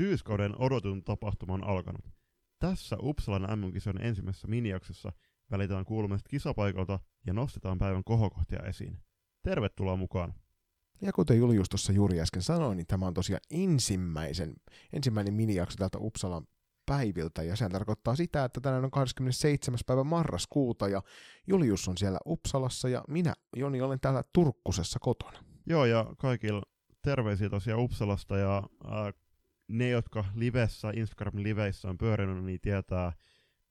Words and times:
syyskauden 0.00 0.54
odotun 0.58 1.04
tapahtuma 1.04 1.54
on 1.54 1.64
alkanut. 1.64 2.04
Tässä 2.58 2.96
Uppsalan 3.02 3.60
MM-kisojen 3.60 4.02
ensimmäisessä 4.02 4.48
miniaksessa 4.48 5.12
välitään 5.50 5.84
kuulumista 5.84 6.28
kisapaikalta 6.28 6.98
ja 7.26 7.32
nostetaan 7.32 7.78
päivän 7.78 8.04
kohokohtia 8.04 8.62
esiin. 8.62 8.98
Tervetuloa 9.42 9.96
mukaan! 9.96 10.34
Ja 11.02 11.12
kuten 11.12 11.38
Julius 11.38 11.68
tuossa 11.68 11.92
juuri 11.92 12.20
äsken 12.20 12.42
sanoi, 12.42 12.76
niin 12.76 12.86
tämä 12.86 13.06
on 13.06 13.14
tosiaan 13.14 13.40
ensimmäisen, 13.50 14.54
ensimmäinen 14.92 15.34
minijakso 15.34 15.76
täältä 15.76 15.98
Uppsalan 16.00 16.46
päiviltä, 16.86 17.42
ja 17.42 17.56
se 17.56 17.68
tarkoittaa 17.68 18.16
sitä, 18.16 18.44
että 18.44 18.60
tänään 18.60 18.84
on 18.84 18.90
27. 18.90 19.78
päivä 19.86 20.04
marraskuuta, 20.04 20.88
ja 20.88 21.02
Julius 21.46 21.88
on 21.88 21.96
siellä 21.96 22.18
Uppsalassa, 22.26 22.88
ja 22.88 23.04
minä, 23.08 23.34
Joni, 23.56 23.80
olen 23.80 24.00
täällä 24.00 24.22
Turkkusessa 24.32 24.98
kotona. 24.98 25.38
Joo, 25.66 25.84
ja 25.84 26.14
kaikilla 26.18 26.62
terveisiä 27.02 27.50
tosiaan 27.50 27.80
Uppsalasta, 27.80 28.38
ja 28.38 28.62
äh, 28.84 29.14
ne, 29.70 29.88
jotka 29.88 30.24
livessä, 30.34 30.90
Instagram-liveissä 30.90 31.88
on 31.88 31.98
pyörinyt, 31.98 32.44
niin 32.44 32.60
tietää, 32.60 33.12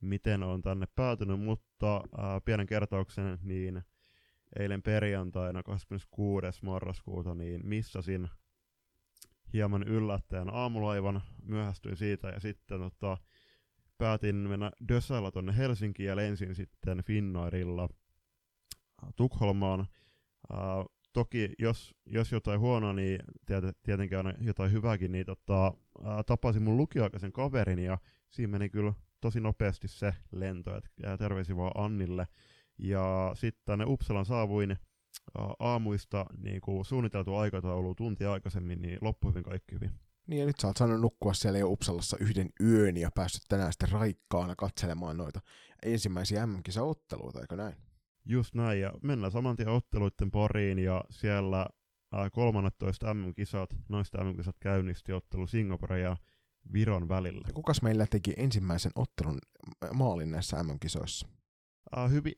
miten 0.01 0.43
on 0.43 0.61
tänne 0.61 0.87
päätynyt, 0.95 1.39
mutta 1.39 1.95
äh, 1.95 2.01
pienen 2.45 2.67
kertauksen, 2.67 3.39
niin 3.43 3.81
eilen 4.59 4.81
perjantaina 4.81 5.63
26. 5.63 6.65
marraskuuta, 6.65 7.35
niin 7.35 7.67
missasin 7.67 8.29
hieman 9.53 9.83
yllättäen 9.83 10.53
aamulaivan, 10.53 11.21
myöhästyin 11.43 11.97
siitä 11.97 12.27
ja 12.27 12.39
sitten 12.39 12.79
tota, 12.79 13.17
päätin 13.97 14.35
mennä 14.35 14.71
Dösalla 14.89 15.31
tonne 15.31 15.57
Helsinkiin 15.57 16.07
ja 16.07 16.15
lensin 16.15 16.55
sitten 16.55 17.03
Finnairilla 17.03 17.89
Tukholmaan. 19.15 19.87
Uh, 20.53 20.98
toki 21.13 21.49
jos, 21.59 21.95
jos 22.05 22.31
jotain 22.31 22.59
huonoa, 22.59 22.93
niin 22.93 23.19
tiet, 23.45 23.63
tietenkin 23.83 24.17
aina 24.17 24.33
jotain 24.41 24.71
hyvääkin, 24.71 25.11
niin 25.11 25.25
tota, 25.25 25.67
uh, 25.67 26.05
tapasin 26.25 26.63
mun 26.63 26.77
lukioaikaisen 26.77 27.31
kaverin 27.31 27.79
ja 27.79 27.97
siinä 28.29 28.51
meni 28.51 28.69
kyllä 28.69 28.93
tosi 29.21 29.39
nopeasti 29.39 29.87
se 29.87 30.13
lento, 30.31 30.77
että 30.77 31.17
terveisiä 31.17 31.57
vaan 31.57 31.85
Annille. 31.85 32.27
Ja 32.77 33.31
sitten 33.35 33.61
tänne 33.65 33.85
Uppsalan 33.87 34.25
saavuin 34.25 34.77
aamuista 35.59 36.25
niin 36.37 36.61
kuin 36.61 36.85
suunniteltu 36.85 37.35
aikataulu 37.35 37.95
tunti 37.95 38.25
aikaisemmin, 38.25 38.81
niin 38.81 38.97
loppu 39.01 39.29
hyvin 39.29 39.43
kaikki 39.43 39.75
hyvin. 39.75 39.91
Niin 40.27 40.39
ja 40.39 40.45
nyt 40.45 40.59
sä 40.59 40.67
oot 40.67 40.77
saanut 40.77 41.01
nukkua 41.01 41.33
siellä 41.33 41.59
jo 41.59 41.69
Uppsalassa 41.69 42.17
yhden 42.19 42.49
yön 42.61 42.97
ja 42.97 43.11
päässyt 43.15 43.41
tänään 43.49 43.73
sitten 43.73 43.91
raikkaana 43.91 44.55
katselemaan 44.55 45.17
noita 45.17 45.39
ensimmäisiä 45.83 46.47
MM-kisaotteluita, 46.47 47.41
eikö 47.41 47.55
näin? 47.55 47.75
Just 48.25 48.55
näin, 48.55 48.81
ja 48.81 48.93
mennään 49.03 49.31
saman 49.31 49.55
tien 49.55 49.69
otteluiden 49.69 50.31
pariin, 50.31 50.79
ja 50.79 51.03
siellä 51.09 51.61
äh, 52.13 52.31
13 52.31 53.13
MM-kisat, 53.13 53.69
noista 53.89 54.23
MM-kisat 54.23 54.55
käynnisti 54.59 55.13
ottelu 55.13 55.47
Singapore 55.47 55.99
ja 55.99 56.17
Viron 56.73 57.09
välillä. 57.09 57.43
Ja 57.47 57.53
kukas 57.53 57.81
meillä 57.81 58.07
teki 58.09 58.33
ensimmäisen 58.37 58.91
ottelun 58.95 59.39
maalin 59.93 60.31
näissä 60.31 60.63
MM-kisoissa? 60.63 61.27
Uh, 61.97 62.11
hyvi, 62.11 62.31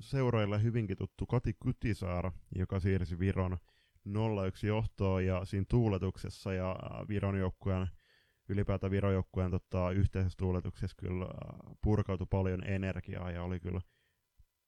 seurailla 0.00 0.58
hyvinkin 0.58 0.96
tuttu 0.96 1.26
Kati 1.26 1.54
Kytisaara, 1.64 2.32
joka 2.54 2.80
siirsi 2.80 3.18
Viron 3.18 3.58
0-1 4.08 4.66
johtoon 4.66 5.26
ja 5.26 5.44
siinä 5.44 5.66
tuuletuksessa 5.68 6.52
ja 6.52 6.76
Viron 7.08 7.38
joukkueen 7.38 7.88
ylipäätään 8.48 8.90
Viron 8.90 9.12
joukkueen 9.12 9.50
tota, 9.50 9.90
yhteisessä 9.90 10.36
tuuletuksessa 10.38 10.96
kyllä 10.96 11.26
purkautui 11.82 12.26
paljon 12.30 12.64
energiaa 12.64 13.30
ja 13.30 13.42
oli 13.42 13.60
kyllä 13.60 13.80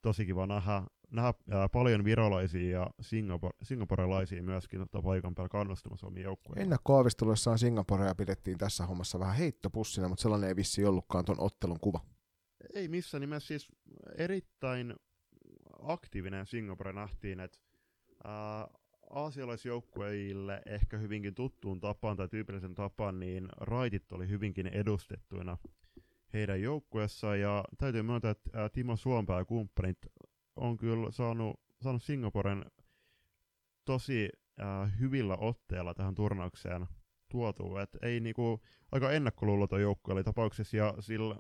tosi 0.03 0.27
kiva 0.27 0.47
nähdä, 0.47 0.83
nähdä 1.11 1.29
uh, 1.29 1.71
paljon 1.73 2.05
virolaisia 2.05 2.79
ja 2.81 2.91
singapore, 3.01 3.57
singaporelaisia 3.63 4.43
myöskin 4.43 4.81
tota, 4.81 5.03
paikan 5.03 5.35
päällä 5.35 5.49
kannustamassa 5.49 6.07
omia 6.07 6.25
joukkueita. 6.25 6.63
Ennakkoavisteluissaan 6.63 7.59
Singaporea 7.59 8.15
pidettiin 8.15 8.59
tässä 8.59 8.87
hommassa 8.87 9.19
vähän 9.19 9.37
heittopussina, 9.37 10.09
mutta 10.09 10.23
sellainen 10.23 10.49
ei 10.49 10.57
vissi 10.57 10.85
ollutkaan 10.85 11.25
tuon 11.25 11.41
ottelun 11.41 11.81
kuva. 11.81 12.01
Ei 12.75 12.89
missään 12.89 13.21
nimessä 13.21 13.47
siis 13.47 13.69
erittäin 14.19 14.95
aktiivinen 15.83 16.47
Singapore 16.47 16.93
nähtiin, 16.93 17.41
että 17.41 17.59
aasialaisjoukkueille 19.11 20.63
ehkä 20.67 20.99
hyvinkin 20.99 21.35
tuttuun 21.35 21.81
tapaan 21.81 22.17
tai 22.17 22.29
tyypillisen 22.29 22.75
tapaan, 22.75 23.21
niin 23.21 23.49
raitit 23.57 24.13
oli 24.13 24.29
hyvinkin 24.29 24.67
edustettuina 24.67 25.59
heidän 26.33 26.63
joukkueessaan, 26.63 27.41
ja 27.41 27.65
täytyy 27.79 28.03
myöntää, 28.03 28.31
että 28.31 28.69
Timo 28.69 28.97
Suompää 28.97 29.39
ja 29.39 29.45
kumppanit 29.45 29.99
on 30.57 30.77
kyllä 30.77 31.11
saanut, 31.11 31.61
saanut 31.81 32.03
Singaporen 32.03 32.65
tosi 33.85 34.29
äh, 34.61 35.01
hyvillä 35.01 35.37
otteilla 35.37 35.95
tähän 35.95 36.15
turnaukseen 36.15 36.87
tuotu, 37.29 37.77
että 37.77 37.99
ei 38.03 38.21
niinku, 38.21 38.63
aika 38.93 39.13
ennakkoluuloton 39.13 39.81
joukkue 39.81 40.13
oli 40.13 40.25
tapauksessa, 40.25 40.77
ja 40.77 40.95
sillä 41.01 41.37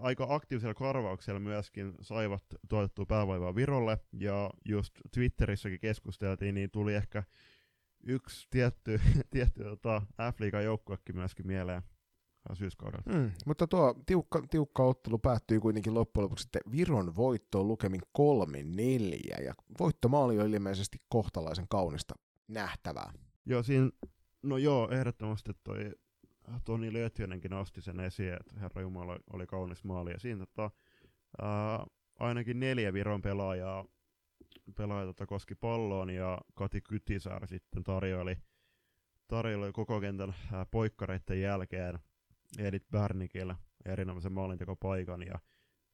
aika 0.00 0.26
aktiivisella 0.28 0.74
karvauksella 0.74 1.40
myöskin 1.40 1.94
saivat 2.00 2.44
tuotettua 2.68 3.06
päävaivaa 3.06 3.54
Virolle, 3.54 3.98
ja 4.12 4.50
just 4.64 4.94
Twitterissäkin 5.14 5.80
keskusteltiin, 5.80 6.54
niin 6.54 6.70
tuli 6.70 6.94
ehkä 6.94 7.22
yksi 8.02 8.46
tietty, 8.50 9.00
tietty 9.30 9.64
tota, 9.64 10.02
F-liigan 10.32 10.64
joukkuekin 10.64 11.16
myöskin 11.16 11.46
mieleen 11.46 11.82
syyskaudella. 12.54 13.12
Mm, 13.12 13.30
mutta 13.46 13.66
tuo 13.66 13.94
tiukka, 14.06 14.42
tiukka 14.50 14.84
ottelu 14.84 15.18
päättyi 15.18 15.60
kuitenkin 15.60 15.94
loppujen 15.94 16.24
lopuksi 16.24 16.42
sitten 16.42 16.62
Viron 16.72 17.16
voittoon 17.16 17.68
lukemin 17.68 18.00
3-4, 18.18 19.44
ja 19.44 19.54
voittomaali 19.80 20.40
oli 20.40 20.50
ilmeisesti 20.50 20.98
kohtalaisen 21.08 21.66
kaunista 21.68 22.14
nähtävää. 22.48 23.12
Joo, 23.46 23.62
siinä, 23.62 23.90
no 24.42 24.56
joo, 24.56 24.90
ehdottomasti 24.90 25.52
toi 25.64 25.90
Toni 26.64 26.92
Lötjönenkin 26.92 27.50
nosti 27.50 27.80
sen 27.80 28.00
esiin, 28.00 28.32
että 28.32 28.60
Herra 28.60 28.82
Jumala 28.82 29.18
oli 29.32 29.46
kaunis 29.46 29.84
maali. 29.84 30.10
Ja 30.10 30.18
siinä 30.18 30.46
tota, 30.46 30.70
ää, 31.42 31.86
ainakin 32.18 32.60
neljä 32.60 32.92
Viron 32.92 33.22
pelaajaa, 33.22 33.84
pelaajaa 34.76 35.06
tota, 35.06 35.26
koski 35.26 35.54
palloon 35.54 36.10
ja 36.10 36.40
Kati 36.54 36.80
Kytisaar 36.80 37.46
sitten 37.46 37.84
tarjoili, 37.84 38.38
tarjoili 39.28 39.72
koko 39.72 40.00
kentän 40.00 40.34
ää, 40.52 40.66
poikkareiden 40.70 41.40
jälkeen 41.40 41.98
Edith 42.58 42.90
Bernikillä 42.90 43.56
erinomaisen 43.84 44.32
maalintekopaikan 44.32 45.22
ja 45.22 45.38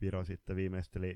Viro 0.00 0.24
sitten 0.24 0.56
viimeisteli 0.56 1.14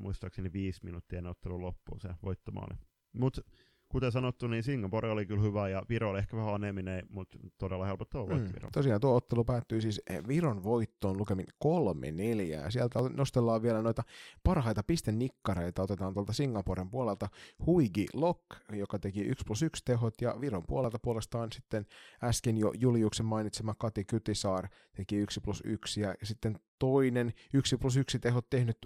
muistaakseni 0.00 0.52
viisi 0.52 0.80
minuuttia 0.84 1.28
ottelun 1.28 1.60
loppuun 1.60 2.00
se 2.00 2.08
voittomaali. 2.22 2.78
Mutta 3.12 3.42
kuten 3.88 4.12
sanottu, 4.12 4.46
niin 4.46 4.62
Singapore 4.62 5.10
oli 5.10 5.26
kyllä 5.26 5.42
hyvä 5.42 5.68
ja 5.68 5.82
Viro 5.88 6.10
oli 6.10 6.18
ehkä 6.18 6.36
vähän 6.36 6.54
aneminen, 6.54 7.06
mutta 7.08 7.38
todella 7.58 7.86
helpottava 7.86 8.34
mm. 8.34 8.44
Viro. 8.54 8.68
Tosiaan 8.72 9.00
tuo 9.00 9.14
ottelu 9.14 9.44
päättyi 9.44 9.80
siis 9.80 10.02
eh, 10.10 10.28
Viron 10.28 10.64
voittoon 10.64 11.18
lukemin 11.18 11.46
3-4 11.64 12.42
ja 12.42 12.70
sieltä 12.70 12.98
nostellaan 13.16 13.62
vielä 13.62 13.82
noita 13.82 14.02
parhaita 14.44 14.82
pistenikkareita. 14.82 15.82
Otetaan 15.82 16.14
tuolta 16.14 16.32
Singaporen 16.32 16.90
puolelta 16.90 17.28
Huigi 17.66 18.06
Lok, 18.12 18.42
joka 18.72 18.98
teki 18.98 19.20
1 19.20 19.44
plus 19.46 19.62
1 19.62 19.84
tehot 19.84 20.14
ja 20.20 20.36
Viron 20.40 20.66
puolelta 20.66 20.98
puolestaan 20.98 21.52
sitten 21.52 21.86
äsken 22.24 22.58
jo 22.58 22.72
Juliuksen 22.78 23.26
mainitsema 23.26 23.74
Kati 23.74 24.04
Kytisaar 24.04 24.68
teki 24.96 25.16
1 25.16 25.40
plus 25.40 25.62
1 25.64 26.00
ja 26.00 26.14
sitten 26.22 26.58
toinen 26.78 27.32
1 27.54 27.76
plus 27.76 27.96
1 27.96 28.18
tehot 28.18 28.50
tehnyt 28.50 28.78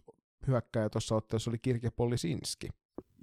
hyökkäjä 0.47 0.91
tuossa 0.91 1.15
ottelussa 1.15 1.51
oli 1.51 1.59
Kirke 1.59 1.91
Polisinski. 1.91 2.69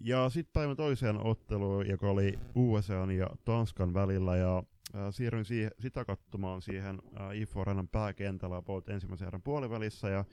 Ja 0.02 0.30
sitten 0.30 0.54
päivän 0.54 0.78
toiseen 0.78 1.26
otteluun, 1.26 1.90
joka 1.90 2.10
oli 2.10 2.40
USA 2.56 2.94
ja 2.94 3.30
Tanskan 3.46 3.94
välillä, 3.94 4.38
ja 4.38 4.64
äh, 4.96 5.02
siirryin 5.12 5.46
siihen, 5.46 5.72
sitä 5.80 6.06
katsomaan 6.06 6.62
siihen 6.62 7.00
IFO 7.34 7.66
pääkentällä 7.92 8.58
about 8.58 8.90
ensimmäisen 8.90 9.28
erän 9.28 9.42
puolivälissä, 9.42 10.10
ja 10.10 10.26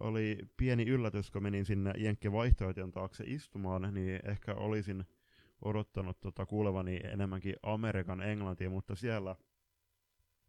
oli 0.00 0.38
pieni 0.56 0.82
yllätys, 0.82 1.30
kun 1.30 1.42
menin 1.42 1.64
sinne 1.64 1.92
Jenkkien 1.96 2.32
vaihtoehtojen 2.32 2.90
taakse 2.90 3.24
istumaan, 3.26 3.94
niin 3.94 4.20
ehkä 4.24 4.54
olisin 4.54 5.04
odottanut 5.62 6.20
tota, 6.20 6.46
kuulevani 6.46 7.00
enemmänkin 7.04 7.56
Amerikan 7.62 8.22
englantia, 8.22 8.70
mutta 8.70 8.94
siellä, 8.94 9.36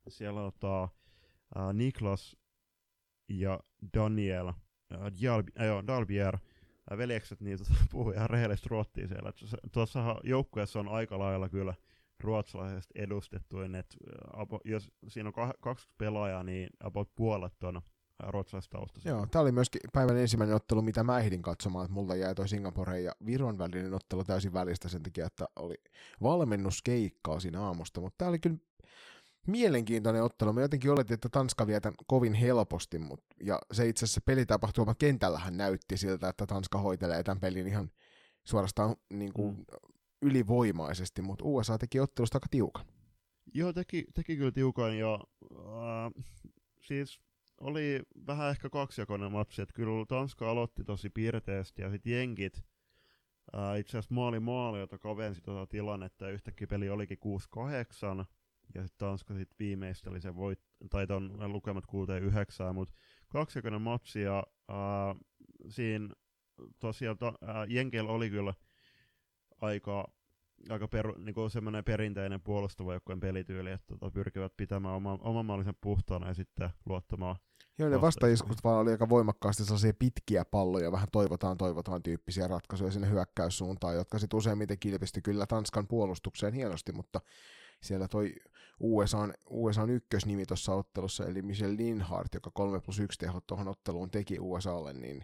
siellä 0.08 0.42
tota, 0.42 0.84
äh, 0.84 1.74
Niklas 1.74 2.38
ja 3.30 3.60
Daniel, 3.94 4.48
äh, 4.48 5.88
Dalbier, 5.88 6.38
veljekset 6.98 7.42
niin 7.42 7.58
tota, 7.58 7.74
puhuu 7.92 8.12
ihan 8.12 8.30
rehellisesti 8.30 8.70
ruottia 8.70 9.08
siellä. 9.08 9.34
Tuossa 9.72 10.16
joukkueessa 10.24 10.80
on 10.80 10.88
aika 10.88 11.20
lailla 11.20 11.50
kyllä 11.50 11.74
ruotsalaisesti 12.20 12.94
edustettu, 12.96 13.60
että 13.62 13.96
jos 14.66 14.92
siinä 15.08 15.32
on 15.36 15.54
kaksi 15.60 15.90
pelaajaa, 15.98 16.44
niin 16.44 16.70
about 16.84 17.16
puolet 17.16 17.64
on 17.64 17.82
ruotsalaistaustaisia. 18.28 19.12
Joo, 19.12 19.28
tämä 19.32 19.42
oli 19.42 19.52
myöskin 19.52 19.82
päivän 19.94 20.18
ensimmäinen 20.18 20.56
ottelu, 20.56 20.82
mitä 20.82 21.04
mä 21.04 21.20
ehdin 21.20 21.42
katsomaan, 21.42 21.86
että 21.86 21.94
mulla 21.94 22.16
jäi 22.16 22.36
toi 22.36 22.48
Singapore 22.48 23.02
ja 23.02 23.12
Viron 23.26 23.58
välinen 23.58 23.94
ottelu 23.94 24.24
täysin 24.24 24.54
välistä 24.54 24.90
sen 24.90 25.04
takia, 25.04 25.26
että 25.26 25.46
oli 25.56 25.76
valmennuskeikkaa 26.22 27.40
siinä 27.40 27.62
aamusta, 27.62 28.02
mutta 28.02 28.18
tämä 28.18 28.30
oli 28.30 28.40
kyllä 28.40 28.58
mielenkiintoinen 29.48 30.24
ottelu. 30.24 30.54
Mä 30.54 30.62
jotenkin 30.62 30.92
oletin, 30.92 31.14
että 31.14 31.30
Tanska 31.30 31.68
vietän 31.68 31.94
kovin 32.08 32.34
helposti, 32.34 33.00
mut, 33.00 33.24
ja 33.44 33.60
se 33.72 33.88
itse 33.88 34.06
asiassa 34.06 34.22
pelitapahtuma 34.26 34.96
kentällähän 34.96 35.58
näytti 35.58 35.98
siltä, 35.98 36.30
että 36.30 36.46
Tanska 36.46 36.78
hoitelee 36.78 37.24
tämän 37.24 37.40
pelin 37.40 37.68
ihan 37.68 37.92
suorastaan 38.44 38.96
niin 39.14 39.34
kuin, 39.34 39.56
mm. 39.56 39.66
ylivoimaisesti, 40.22 41.22
mutta 41.22 41.46
USA 41.48 41.78
teki 41.78 42.00
ottelusta 42.00 42.36
aika 42.36 42.48
tiukan. 42.52 42.86
Joo, 43.54 43.74
teki, 43.74 44.06
teki 44.14 44.38
kyllä 44.38 44.52
tiukan 44.52 44.98
ja 44.98 45.20
äh, 45.56 46.24
siis 46.82 47.20
oli 47.62 48.02
vähän 48.28 48.50
ehkä 48.50 48.70
kaksijakoinen 48.70 49.32
matsi, 49.32 49.62
että 49.62 49.74
kyllä 49.74 50.06
Tanska 50.06 50.52
aloitti 50.52 50.84
tosi 50.84 51.10
piirteesti 51.10 51.82
ja 51.82 51.92
sitten 51.92 52.14
jenkit 52.14 52.64
äh, 53.56 53.80
itse 53.80 53.98
asiassa 53.98 54.16
maali 54.16 54.40
maali, 54.40 54.80
jota 54.80 54.98
kavensi 54.98 55.42
tuota 55.42 55.68
tilannetta 55.68 56.26
ja 56.26 56.32
yhtäkkiä 56.32 56.68
peli 56.68 56.90
olikin 56.90 57.18
6-8 58.22 58.26
ja 58.76 58.82
sitten 58.82 59.08
Tanska 59.08 59.34
sitten 59.34 59.56
viimeisteli 59.60 60.22
sen 60.22 60.36
voit, 60.36 60.60
tai 60.90 61.08
ton 61.08 61.54
lukemat 61.54 61.84
6-9, 61.86 62.74
mutta 62.74 62.96
kaksijakoinen 63.28 63.82
matsi 63.82 64.22
ja 64.22 64.44
äh, 64.70 65.20
siinä 65.68 66.10
tosiaan 66.80 67.18
äh, 67.24 67.56
Jenkeillä 67.68 68.12
oli 68.12 68.30
kyllä 68.30 68.54
aika 69.62 70.08
aika 70.70 70.88
peru, 70.88 71.14
niinku 71.18 71.50
semmoinen 71.50 71.84
perinteinen 71.84 72.42
puolustava 72.42 72.94
joukkueen 72.94 73.20
pelityyli, 73.20 73.72
että 73.72 73.88
tota, 73.88 74.12
pyrkivät 74.12 74.58
pitämään 74.58 74.96
oma, 74.96 75.18
oman 75.22 75.46
maalisen 75.46 75.76
puhtaana 75.82 76.28
ja 76.28 76.34
sitten 76.34 76.70
luottamaan 76.86 77.36
Joo, 77.80 77.90
ne 77.90 78.02
vastaiskut 78.02 78.64
vaan 78.64 78.80
oli 78.80 78.92
aika 78.92 79.10
voimakkaasti 79.10 79.64
sellaisia 79.64 79.94
pitkiä 80.00 80.46
palloja, 80.46 80.92
vähän 80.92 81.08
toivotaan, 81.12 81.58
toivotaan 81.58 82.04
tyyppisiä 82.04 82.48
ratkaisuja 82.48 82.92
sinne 82.92 83.10
hyökkäyssuuntaan, 83.10 83.96
jotka 83.96 84.20
sitten 84.20 84.38
useimmiten 84.38 84.80
kilpisti 84.80 85.22
kyllä 85.22 85.46
Tanskan 85.46 85.88
puolustukseen 85.88 86.54
hienosti, 86.54 86.92
mutta 86.92 87.22
siellä 87.82 88.08
toi 88.08 88.36
USA, 88.80 89.30
USA 89.50 89.84
ykkösnimi 89.84 90.46
tuossa 90.46 90.74
ottelussa, 90.74 91.26
eli 91.26 91.42
Michel 91.42 91.78
Linhardt, 91.78 92.34
joka 92.34 92.52
3 92.54 92.80
plus 92.80 93.00
1 93.00 93.20
tehot 93.20 93.48
tuohon 93.48 93.68
otteluun 93.68 94.12
teki 94.12 94.38
USAlle, 94.40 94.94
niin 94.94 95.22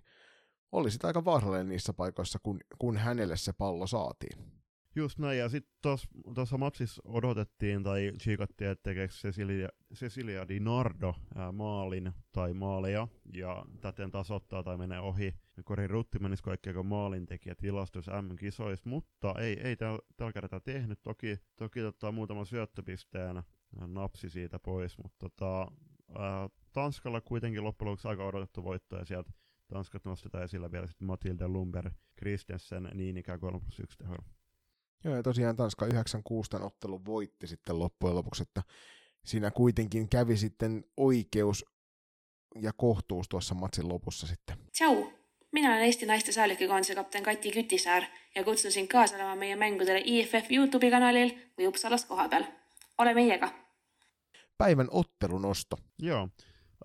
oli 0.72 0.92
sitä 0.92 1.08
aika 1.08 1.26
vaarallinen 1.26 1.70
niissä 1.70 1.94
paikoissa, 1.94 2.40
kun, 2.44 2.60
kun 2.78 2.98
hänelle 2.98 3.38
se 3.38 3.54
pallo 3.54 3.88
saatiin. 3.88 4.38
Just 4.96 5.20
näin, 5.20 5.40
ja 5.40 5.50
sitten 5.50 5.98
tuossa 6.36 6.58
matsissa 6.58 7.02
odotettiin 7.06 7.84
tai 7.84 8.12
chiikattiin, 8.22 8.70
että 8.70 8.84
tekeekö 8.84 9.14
Cecilia, 9.14 9.70
Cecilia 9.94 10.48
Di 10.48 10.60
Nardo 10.60 11.14
ää, 11.36 11.52
maalin 11.52 12.12
tai 12.32 12.54
maaleja, 12.54 13.08
ja 13.34 13.66
täten 13.82 14.12
tasoittaa 14.12 14.64
tai 14.64 14.78
menee 14.78 15.00
ohi 15.00 15.36
Kori 15.64 15.88
Ruttimanis 15.88 16.42
kaikkea 16.42 16.84
maalin 16.84 17.26
tekijä 17.26 17.56
tilastoissa 17.56 18.22
M-kisoissa, 18.22 18.90
mutta 18.90 19.34
ei, 19.40 19.60
ei 19.60 19.76
tällä 19.76 20.00
täl 20.18 20.32
kertaa 20.32 20.60
tehnyt. 20.60 21.00
Toki, 21.04 21.40
toki 21.56 21.80
tota, 21.80 22.12
muutama 22.12 22.46
syöttöpisteen 22.46 23.44
napsi 23.88 24.30
siitä 24.30 24.60
pois, 24.60 24.98
mutta 24.98 25.18
tota, 25.20 25.72
ää, 26.18 26.50
Tanskalla 26.72 27.22
kuitenkin 27.22 27.64
loppujen 27.64 27.90
lopuksi 27.90 28.08
aika 28.08 28.26
odotettu 28.26 28.64
voitto, 28.64 28.98
ja 28.98 29.06
sieltä 29.06 29.32
Tanskat 29.68 30.06
nostetaan 30.06 30.44
esillä 30.44 30.72
vielä 30.72 30.88
sitten 30.88 31.08
Matilde 31.08 31.48
Lumber 31.48 31.92
Christensen 32.20 32.90
niin 32.94 33.18
ikään 33.18 33.40
3 33.40 33.60
plus 33.60 33.80
1 33.80 33.98
teholla. 33.98 34.26
Joo, 35.04 35.16
ja 35.16 35.24
tosiaan 35.24 35.56
Tanska 35.56 35.86
96 35.86 36.50
ottelun 36.62 37.06
voitti 37.06 37.48
sitten 37.48 37.80
loppujen 37.80 38.16
lopuksi, 38.16 38.44
että 38.44 38.64
siinä 39.26 39.52
kuitenkin 39.52 40.10
kävi 40.10 40.38
sitten 40.38 40.86
oikeus 40.98 41.66
ja 42.62 42.74
kohtuus 42.74 43.30
tuossa 43.30 43.56
matsin 43.56 43.90
lopussa 43.90 44.28
sitten. 44.28 44.58
Ciao! 44.74 45.15
Minä 45.56 45.70
olen 45.70 45.82
Eesti 45.82 46.06
naiste 46.06 46.32
säälykikoondise 46.32 46.96
Kati 46.96 47.52
Kütisäär 47.52 48.04
ja 48.36 48.44
kutsun 48.44 48.72
sind 48.72 48.88
kaasa 48.88 49.16
olema 49.16 49.36
meie 49.36 49.56
mängudele 49.56 50.02
IFF 50.04 50.52
YouTube 50.52 50.92
kanalil 50.92 51.32
või 51.58 51.68
Uppsalas 51.68 52.06
kohapeal. 52.06 52.44
Ole 52.98 53.14
meiega! 53.14 53.50
Päivän 54.58 54.88
ottelunosto. 54.92 55.78
Joo. 56.00 56.24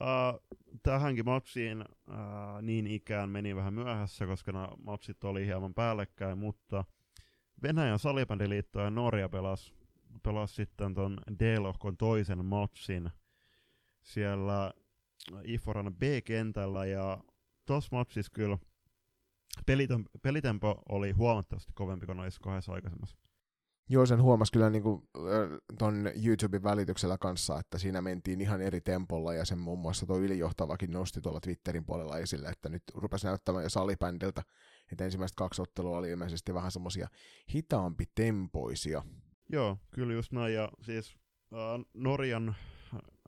Uh, 0.00 0.58
tähänkin 0.82 1.25
matsiin 1.25 1.81
uh, 1.82 2.62
niin 2.62 2.87
ikään 2.87 3.31
meni 3.31 3.56
vähän 3.56 3.75
myöhässä, 3.75 4.26
koska 4.26 4.52
nämä 4.52 4.69
matsit 4.84 5.25
oli 5.25 5.46
hieman 5.46 5.75
päällekkäin, 5.75 6.38
mutta– 6.38 6.84
Venäjän 7.62 7.99
salibändiliitto 7.99 8.81
ja 8.81 8.90
Norja 8.90 9.28
pelas, 9.28 9.75
pelas 10.22 10.56
sitten 10.56 10.94
ton 10.94 11.20
D-lohkon 11.38 11.96
toisen 11.96 12.44
matsin 12.44 13.11
siellä 14.02 14.72
Iforan 15.44 15.94
B-kentällä 15.94 16.87
ja 16.87 17.19
tossa 17.75 17.96
matsissa 17.96 18.32
kyllä 18.34 18.58
pelitempo, 19.67 20.11
pelitempo 20.22 20.82
oli 20.88 21.11
huomattavasti 21.11 21.72
kovempi 21.75 22.06
kuin 22.06 22.17
noissa 22.17 22.40
kahdessa 22.40 22.72
aikaisemmassa. 22.72 23.17
Joo, 23.88 24.06
sen 24.06 24.22
huomasi 24.22 24.52
kyllä 24.52 24.70
niin 24.70 24.82
kuin, 24.82 25.02
ton 25.78 25.94
YouTuben 26.26 26.62
välityksellä 26.62 27.19
kanssa, 27.19 27.58
että 27.58 27.78
siinä 27.78 28.02
mentiin 28.02 28.40
ihan 28.40 28.61
eri 28.62 28.81
tempolla 28.81 29.34
ja 29.34 29.44
sen 29.44 29.58
muun 29.58 29.78
muassa 29.78 30.06
tuo 30.06 30.19
ylijohtavakin 30.19 30.90
nosti 30.90 31.20
tuolla 31.20 31.40
Twitterin 31.40 31.84
puolella 31.84 32.19
esille, 32.19 32.49
että 32.49 32.69
nyt 32.69 32.82
rupesi 32.94 33.26
näyttämään 33.26 33.64
jo 33.64 33.70
salibändiltä 33.70 34.43
että 34.93 35.05
ensimmäiset 35.05 35.37
kaksi 35.37 35.62
ottelua 35.62 35.99
oli 35.99 36.11
ilmeisesti 36.11 36.55
vähän 36.55 36.72
semmoisia 36.72 37.08
hitaampi 37.55 38.05
tempoisia. 38.14 39.02
Joo, 39.52 39.78
kyllä 39.90 40.12
just 40.12 40.32
näin, 40.32 40.55
ja 40.55 40.69
siis 40.82 41.17
äh, 41.52 41.84
Norjan, 41.94 42.55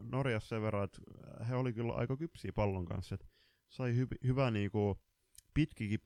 Norjassa 0.00 0.48
sen 0.48 0.62
verran, 0.62 0.84
että 0.84 1.00
he 1.48 1.54
oli 1.54 1.72
kyllä 1.72 1.92
aika 1.92 2.16
kypsiä 2.16 2.52
pallon 2.54 2.84
kanssa, 2.84 3.14
että 3.14 3.26
sai 3.72 3.92
hy- 3.92 4.26
hyvä 4.26 4.50
niinku 4.50 5.00
pitkikin 5.54 6.00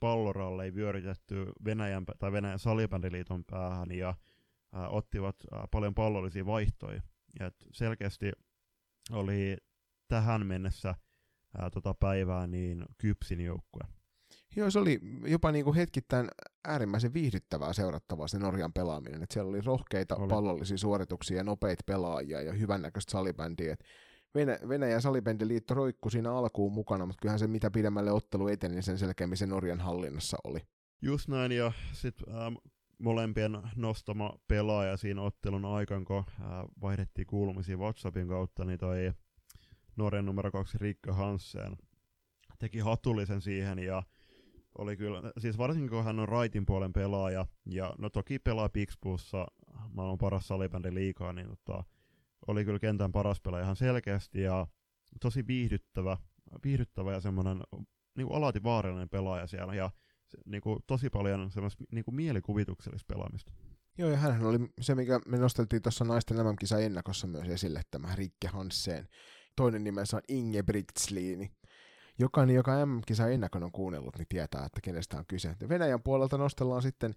ei 0.63 0.75
vyöritetty 0.75 1.51
Venäjän, 1.65 2.05
tai 2.19 2.31
Venäjän 2.31 2.59
salibändiliiton 2.59 3.43
päähän, 3.45 3.91
ja 3.91 4.09
äh, 4.09 4.93
ottivat 4.93 5.35
äh, 5.53 5.63
paljon 5.71 5.95
pallollisia 5.95 6.45
vaihtoja. 6.45 7.01
Ja 7.39 7.51
selkeästi 7.73 8.31
oli 9.11 9.57
tähän 10.07 10.45
mennessä 10.45 10.95
ää, 11.57 11.69
tota 11.69 11.93
päivää 11.93 12.47
niin 12.47 12.85
kypsin 12.97 13.41
joukkue. 13.41 13.83
Joo, 14.55 14.71
se 14.71 14.79
oli 14.79 14.99
jopa 15.25 15.51
niin 15.51 15.65
kuin 15.65 15.75
hetkittäin 15.75 16.27
äärimmäisen 16.67 17.13
viihdyttävää 17.13 17.73
seurattavaa 17.73 18.27
se 18.27 18.39
Norjan 18.39 18.73
pelaaminen. 18.73 19.23
Et 19.23 19.31
siellä 19.31 19.49
oli 19.49 19.61
rohkeita 19.61 20.15
oli. 20.15 20.27
pallollisia 20.27 20.77
suorituksia 20.77 21.37
ja 21.37 21.43
nopeita 21.43 21.83
pelaajia 21.85 22.41
ja 22.41 22.53
hyvännäköistä 22.53 23.11
salibändiä. 23.11 23.73
Et 23.73 23.83
Venä- 24.37 24.69
Venäjän 24.69 25.01
salibändiliitto 25.01 25.73
roikku 25.73 26.09
siinä 26.09 26.33
alkuun 26.33 26.73
mukana, 26.73 27.05
mutta 27.05 27.21
kyllähän 27.21 27.39
se 27.39 27.47
mitä 27.47 27.71
pidemmälle 27.71 28.11
ottelu 28.11 28.47
eteni, 28.47 28.75
niin 28.75 28.83
sen 28.83 28.97
selkeämmin 28.97 29.37
se 29.37 29.45
Norjan 29.45 29.79
hallinnassa 29.79 30.37
oli. 30.43 30.59
Just 31.01 31.27
näin, 31.27 31.51
ja 31.51 31.71
sitten 31.91 32.35
ähm, 32.35 32.53
molempien 32.99 33.57
nostama 33.75 34.33
pelaaja 34.47 34.97
siinä 34.97 35.21
ottelun 35.21 35.65
aikaan, 35.65 36.05
kun 36.05 36.17
äh, 36.17 36.47
vaihdettiin 36.81 37.27
kuulumisia 37.27 37.77
WhatsAppin 37.77 38.27
kautta, 38.27 38.65
niin 38.65 38.79
toi 38.79 39.13
Norjan 39.95 40.25
numero 40.25 40.51
kaksi 40.51 40.77
Rikke 40.77 41.11
Hansen 41.11 41.77
teki 42.59 42.79
hatullisen 42.79 43.41
siihen, 43.41 43.79
ja 43.79 44.03
oli 44.77 44.97
kyllä, 44.97 45.21
siis 45.37 45.57
varsinkin 45.57 45.89
kun 45.89 46.03
hän 46.03 46.19
on 46.19 46.29
raitin 46.29 46.65
puolen 46.65 46.93
pelaaja, 46.93 47.45
ja 47.65 47.95
no 47.97 48.09
toki 48.09 48.39
pelaa 48.39 48.69
Pixbussa 48.69 49.47
maailman 49.93 50.17
paras 50.17 50.47
salibändi 50.47 50.93
liikaa, 50.93 51.33
niin 51.33 51.47
tota, 51.47 51.83
oli 52.47 52.65
kyllä 52.65 52.79
kentän 52.79 53.11
paras 53.11 53.41
pelaaja 53.41 53.63
ihan 53.63 53.75
selkeästi, 53.75 54.41
ja 54.41 54.67
tosi 55.21 55.47
viihdyttävä, 55.47 56.17
viihdyttävä 56.63 57.13
ja 57.13 57.21
semmoinen 57.21 57.61
niin 58.17 58.27
alati 58.31 58.63
vaarallinen 58.63 59.09
pelaaja 59.09 59.47
siellä, 59.47 59.75
ja 59.75 59.91
niin 60.45 60.61
kuin, 60.61 60.79
tosi 60.87 61.09
paljon 61.09 61.51
semmoista 61.51 61.83
niin 61.91 62.05
kuin 62.05 62.15
mielikuvituksellista 62.15 63.13
pelaamista. 63.13 63.53
Joo, 63.97 64.09
ja 64.09 64.17
hän 64.17 64.45
oli 64.45 64.59
se, 64.81 64.95
mikä 64.95 65.19
me 65.25 65.37
nosteltiin 65.37 65.81
tuossa 65.81 66.05
naisten 66.05 66.37
MM-kisa 66.37 66.79
ennakossa 66.79 67.27
myös 67.27 67.47
esille, 67.47 67.81
tämä 67.91 68.15
Rikke 68.15 68.47
Hansen. 68.47 69.07
Toinen 69.55 69.83
nimensä 69.83 70.17
on 70.17 70.23
Inge 70.27 70.63
Brigtsliini. 70.63 71.51
Jokainen, 72.19 72.55
joka 72.55 72.85
M-kisa 72.85 73.27
ennakon 73.27 73.63
on 73.63 73.71
kuunnellut, 73.71 74.17
niin 74.17 74.27
tietää, 74.29 74.65
että 74.65 74.81
kenestä 74.81 75.17
on 75.17 75.25
kyse. 75.27 75.55
Venäjän 75.69 76.03
puolelta 76.03 76.37
nostellaan 76.37 76.81
sitten 76.81 77.13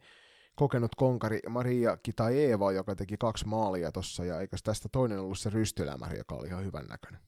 kokenut 0.60 0.94
konkari 0.94 1.40
Maria 1.48 1.96
Kitaeva, 1.96 2.72
joka 2.72 2.94
teki 2.94 3.16
kaksi 3.16 3.46
maalia 3.46 3.92
tuossa, 3.92 4.24
ja 4.24 4.40
eikö 4.40 4.56
tästä 4.64 4.88
toinen 4.92 5.20
ollut 5.20 5.38
se 5.38 5.50
rystylämäri, 5.50 6.18
joka 6.18 6.34
oli 6.34 6.48
ihan 6.48 6.64
hyvän 6.64 6.86
näköinen? 6.86 7.20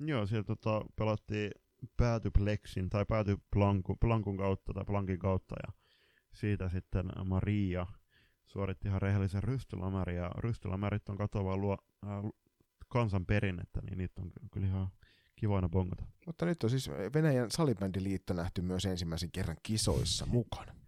Joo, 0.00 0.26
siellä 0.26 0.44
tota, 0.44 0.84
pelattiin 0.96 1.50
päätyplexin 1.96 2.90
tai 2.90 3.04
päätyplankun 3.08 3.98
plankun 4.00 4.36
kautta 4.36 4.72
tai 4.72 4.84
plankin 4.84 5.18
kautta, 5.18 5.54
ja 5.66 5.72
siitä 6.34 6.68
sitten 6.68 7.12
Maria 7.24 7.86
suoritti 8.46 8.88
ihan 8.88 9.02
rehellisen 9.02 9.42
rystylämäri, 9.42 10.16
ja 10.16 10.30
rystylämärit 10.38 11.08
on 11.08 11.16
katoavaa 11.16 11.56
luo, 11.56 11.78
äh, 12.06 12.30
kansan 12.88 13.26
perinnettä, 13.26 13.80
niin 13.82 13.98
niitä 13.98 14.22
on 14.22 14.32
kyllä 14.52 14.66
ihan 14.66 14.88
kivoina 15.36 15.68
bongata. 15.68 16.04
Mutta 16.26 16.46
nyt 16.46 16.64
on 16.64 16.70
siis 16.70 16.90
Venäjän 16.90 17.50
salibändiliitto 17.50 18.34
nähty 18.34 18.62
myös 18.62 18.84
ensimmäisen 18.84 19.30
kerran 19.30 19.56
kisoissa 19.62 20.26
mukana. 20.26 20.83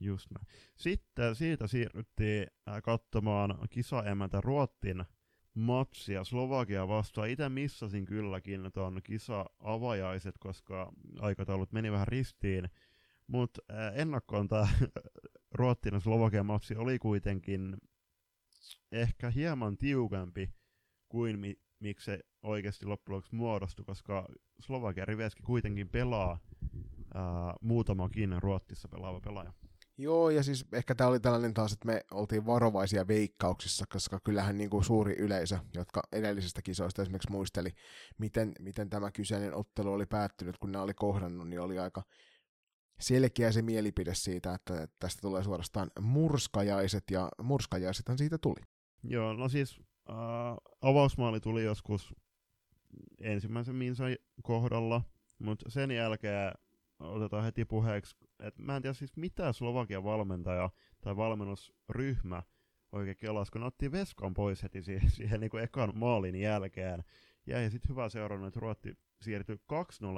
Just 0.00 0.30
näin. 0.30 0.46
Sitten 0.76 1.34
siitä 1.34 1.66
siirryttiin 1.66 2.46
äh, 2.68 2.82
katsomaan 2.82 3.58
kisaemäntä 3.70 4.40
Ruottin 4.40 5.04
matsia 5.54 6.24
Slovakia 6.24 6.88
vastaan. 6.88 7.28
Itse 7.28 7.48
missasin 7.48 8.04
kylläkin 8.04 8.70
tuon 8.74 9.00
kisa-avajaiset, 9.02 10.34
koska 10.38 10.92
aikataulut 11.20 11.72
meni 11.72 11.92
vähän 11.92 12.08
ristiin. 12.08 12.70
Mutta 13.26 13.62
äh, 13.72 13.98
ennakkoon 14.00 14.48
tämä 14.48 14.68
Ruottin 15.58 15.94
ja 15.94 16.00
Slovakian 16.00 16.46
matsi 16.46 16.76
oli 16.76 16.98
kuitenkin 16.98 17.76
ehkä 18.92 19.30
hieman 19.30 19.78
tiukempi 19.78 20.50
kuin 21.08 21.38
mi- 21.38 21.60
miksi 21.80 22.04
se 22.04 22.20
oikeasti 22.42 22.86
loppujen 22.86 23.16
lopuksi 23.16 23.34
muodostui, 23.34 23.84
koska 23.84 24.28
Slovakia 24.60 25.04
Riveski 25.04 25.42
kuitenkin 25.42 25.88
pelaa 25.88 26.38
ää, 27.14 27.54
muutamakin 27.60 28.42
Ruottissa 28.42 28.88
pelaava 28.88 29.20
pelaaja. 29.20 29.52
Joo, 30.00 30.30
ja 30.30 30.42
siis 30.42 30.66
ehkä 30.72 30.94
tämä 30.94 31.10
oli 31.10 31.20
tällainen 31.20 31.54
taas, 31.54 31.72
että 31.72 31.86
me 31.86 32.04
oltiin 32.10 32.46
varovaisia 32.46 33.08
veikkauksissa, 33.08 33.84
koska 33.92 34.20
kyllähän 34.24 34.58
niin 34.58 34.70
kuin 34.70 34.84
suuri 34.84 35.14
yleisö, 35.18 35.58
jotka 35.74 36.02
edellisestä 36.12 36.62
kisoista 36.62 37.02
esimerkiksi 37.02 37.30
muisteli, 37.30 37.70
miten, 38.18 38.52
miten 38.58 38.90
tämä 38.90 39.10
kyseinen 39.10 39.54
ottelu 39.54 39.92
oli 39.92 40.06
päättynyt, 40.06 40.58
kun 40.58 40.72
ne 40.72 40.78
oli 40.78 40.94
kohdannut, 40.94 41.48
niin 41.48 41.60
oli 41.60 41.78
aika 41.78 42.02
selkeä 43.00 43.52
se 43.52 43.62
mielipide 43.62 44.14
siitä, 44.14 44.54
että 44.54 44.88
tästä 44.98 45.20
tulee 45.20 45.44
suorastaan 45.44 45.90
murskajaiset, 46.00 47.04
ja 47.10 47.28
murskajaisethan 47.42 48.18
siitä 48.18 48.38
tuli. 48.38 48.60
Joo, 49.02 49.32
no 49.32 49.48
siis 49.48 49.80
äh, 50.10 50.16
avausmaali 50.80 51.40
tuli 51.40 51.64
joskus 51.64 52.14
ensimmäisen 53.20 53.74
Minsan 53.74 54.16
kohdalla, 54.42 55.02
mutta 55.38 55.70
sen 55.70 55.90
jälkeen 55.90 56.52
otetaan 57.00 57.44
heti 57.44 57.64
puheeksi, 57.64 58.16
että 58.40 58.62
mä 58.62 58.76
en 58.76 58.82
tiedä 58.82 58.94
siis 58.94 59.16
mitä 59.16 59.52
Slovakian 59.52 60.04
valmentaja 60.04 60.70
tai 61.00 61.16
valmennusryhmä 61.16 62.42
oikein 62.92 63.16
kelasi, 63.16 63.52
kun 63.52 63.60
ne 63.60 63.66
otti 63.66 63.92
Veskan 63.92 64.34
pois 64.34 64.62
heti 64.62 64.82
siihen, 64.82 65.10
siihen 65.10 65.40
niin 65.40 65.50
kuin 65.50 65.62
ekan 65.62 65.92
maalin 65.94 66.36
jälkeen. 66.36 67.04
Jäi 67.46 67.70
sitten 67.70 67.88
hyvä 67.88 68.08
seurannut, 68.08 68.48
että 68.48 68.60
Ruotti 68.60 68.98
siirtyi 69.22 69.56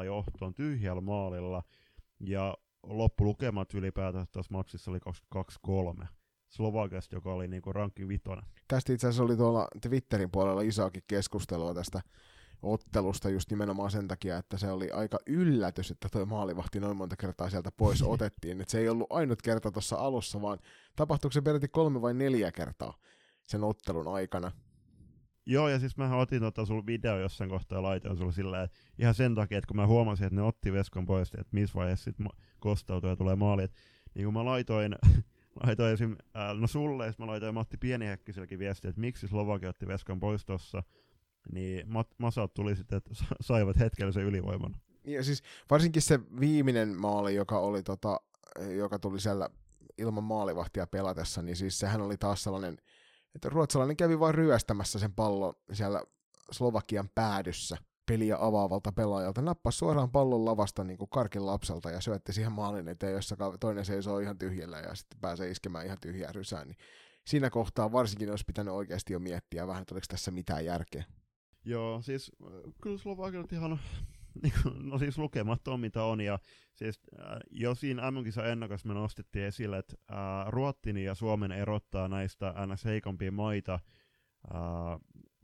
2-0 0.01 0.05
johtoon 0.05 0.55
tyhjällä 0.55 1.01
maalilla, 1.01 1.63
ja 2.21 2.57
loppulukemat 2.83 3.75
ylipäätään 3.75 4.27
tässä 4.33 4.53
matsissa 4.55 4.91
oli 4.91 4.99
22-3. 6.03 6.07
Slovakiasta, 6.49 7.17
joka 7.17 7.33
oli 7.33 7.49
niinku 7.49 7.73
rankki 7.73 8.09
vitonen. 8.09 8.45
Tästä 8.69 8.93
itse 8.93 9.07
asiassa 9.07 9.23
oli 9.23 9.37
tuolla 9.37 9.69
Twitterin 9.89 10.31
puolella 10.31 10.61
isoakin 10.61 11.03
keskustelua 11.07 11.75
tästä 11.75 12.01
ottelusta 12.63 13.31
just 13.31 13.51
nimenomaan 13.51 13.91
sen 13.91 14.09
takia, 14.09 14.39
että 14.39 14.59
se 14.59 14.71
oli 14.71 14.91
aika 14.91 15.19
yllätys, 15.27 15.91
että 15.91 16.09
tuo 16.13 16.27
maalivahti 16.27 16.81
noin 16.81 16.97
monta 16.97 17.17
kertaa 17.17 17.51
sieltä 17.51 17.71
pois 17.77 18.03
otettiin. 18.15 18.61
että 18.61 18.73
se 18.73 18.79
ei 18.79 18.89
ollut 18.89 19.07
ainut 19.11 19.43
kerta 19.43 19.71
tuossa 19.71 19.97
alussa, 19.97 20.43
vaan 20.43 20.59
tapahtuiko 20.97 21.33
se 21.33 21.41
peräti 21.41 21.69
kolme 21.69 22.03
vai 22.03 22.15
neljä 22.15 22.53
kertaa 22.53 22.95
sen 23.43 23.65
ottelun 23.65 24.15
aikana. 24.15 24.53
Joo, 25.47 25.69
ja 25.69 25.79
siis 25.79 25.97
mä 25.97 26.17
otin 26.17 26.41
tota 26.41 26.67
sulla 26.67 26.87
video 26.87 27.19
jossain 27.19 27.51
kohtaa 27.51 27.79
ja 27.79 27.83
laitoin 27.83 28.17
sulla 28.17 28.33
silleen, 28.33 28.65
että 28.65 28.79
ihan 28.99 29.15
sen 29.15 29.35
takia, 29.35 29.59
että 29.59 29.69
kun 29.69 29.77
mä 29.77 29.87
huomasin, 29.87 30.27
että 30.27 30.37
ne 30.37 30.43
otti 30.43 30.73
Veskon 30.73 31.07
pois, 31.07 31.29
että 31.29 31.49
missä 31.53 31.75
vaiheessa 31.75 32.05
sit 32.05 32.17
kostautuu 32.61 33.11
ja 33.11 33.17
tulee 33.17 33.37
maali, 33.37 33.63
että 33.63 33.81
niin 34.15 34.25
kun 34.25 34.35
mä 34.35 34.45
laitoin, 34.45 34.97
laitoin 35.67 35.93
esim, 35.93 36.17
ää, 36.35 36.55
no 36.55 36.67
sulle, 36.67 37.15
mä 37.19 37.27
laitoin 37.27 37.55
Matti 37.55 37.77
Pienihäkkiselläkin 37.77 38.59
viestiä, 38.59 38.89
että 38.89 39.01
miksi 39.01 39.29
Slovakia 39.29 39.69
otti 39.69 39.87
Veskan 39.87 40.21
pois 40.21 40.45
tossa, 40.45 40.83
niin 41.53 41.87
Masat 42.19 42.55
tuli 42.55 42.77
sitten, 42.77 42.97
että 42.97 43.11
saivat 43.41 43.79
hetkellisen 43.79 44.23
ylivoiman. 44.23 44.77
Ja 45.05 45.25
siis 45.25 45.43
varsinkin 45.71 46.03
se 46.03 46.21
viimeinen 46.41 47.01
maali, 47.01 47.35
joka, 47.35 47.59
oli 47.59 47.83
tota, 47.83 48.21
joka 48.77 48.99
tuli 48.99 49.21
siellä 49.21 49.51
ilman 49.99 50.25
maalivahtia 50.25 50.87
pelatessa, 50.87 51.43
niin 51.43 51.57
siis 51.57 51.79
sehän 51.79 52.01
oli 52.01 52.17
taas 52.17 52.43
sellainen, 52.43 52.79
että 53.35 53.49
ruotsalainen 53.49 53.97
kävi 53.97 54.21
vain 54.21 54.35
ryöstämässä 54.35 54.99
sen 54.99 55.13
pallon 55.13 55.55
siellä 55.73 56.03
Slovakian 56.51 57.09
päädyssä 57.15 57.77
peliä 58.07 58.37
avaavalta 58.41 58.93
pelaajalta, 58.93 59.43
nappasi 59.43 59.79
suoraan 59.79 60.11
pallon 60.11 60.45
lavasta 60.45 60.85
niin 60.85 60.99
kuin 60.99 61.11
karkin 61.11 61.47
lapselta 61.47 61.91
ja 61.91 62.01
syötti 62.01 62.33
siihen 62.33 62.53
maalin 62.53 62.89
eteen, 62.89 63.13
jossa 63.13 63.37
toinen 63.61 63.85
seisoo 63.85 64.19
ihan 64.19 64.39
tyhjällä 64.39 64.79
ja 64.79 64.95
sitten 64.95 65.21
pääsee 65.21 65.51
iskemään 65.51 65.87
ihan 65.87 65.99
tyhjää 66.01 66.33
rysään, 66.33 66.69
niin 66.69 66.77
siinä 67.27 67.51
kohtaa 67.51 67.93
varsinkin 67.93 68.31
olisi 68.31 68.45
pitänyt 68.47 68.75
oikeasti 68.75 69.13
jo 69.13 69.19
miettiä 69.19 69.67
vähän, 69.67 69.83
että 69.83 69.95
oliko 69.95 70.07
tässä 70.09 70.31
mitään 70.31 70.65
järkeä. 70.65 71.05
Joo, 71.65 72.03
siis 72.03 72.33
äh, 72.43 72.73
kyllä 72.83 72.99
Slovakialta 72.99 73.55
ihan 73.55 73.81
niin 74.43 74.53
no 74.83 74.99
siis 74.99 75.19
lukemattoman 75.19 75.81
mitä 75.81 76.05
on, 76.05 76.21
ja 76.21 76.39
siis 76.75 77.01
äh, 77.21 77.27
jo 77.51 77.75
siinä 77.75 78.11
MM-kisa 78.11 78.47
ennakas 78.47 78.85
me 78.85 78.95
nostettiin 78.95 79.45
esille, 79.45 79.79
että 79.79 79.97
äh, 80.11 81.05
ja 81.05 81.15
Suomen 81.15 81.53
erottaa 81.53 82.09
näistä 82.09 82.55
ns. 82.67 82.85
heikompia 82.85 83.33
maita 83.33 83.75
äh, 83.75 83.81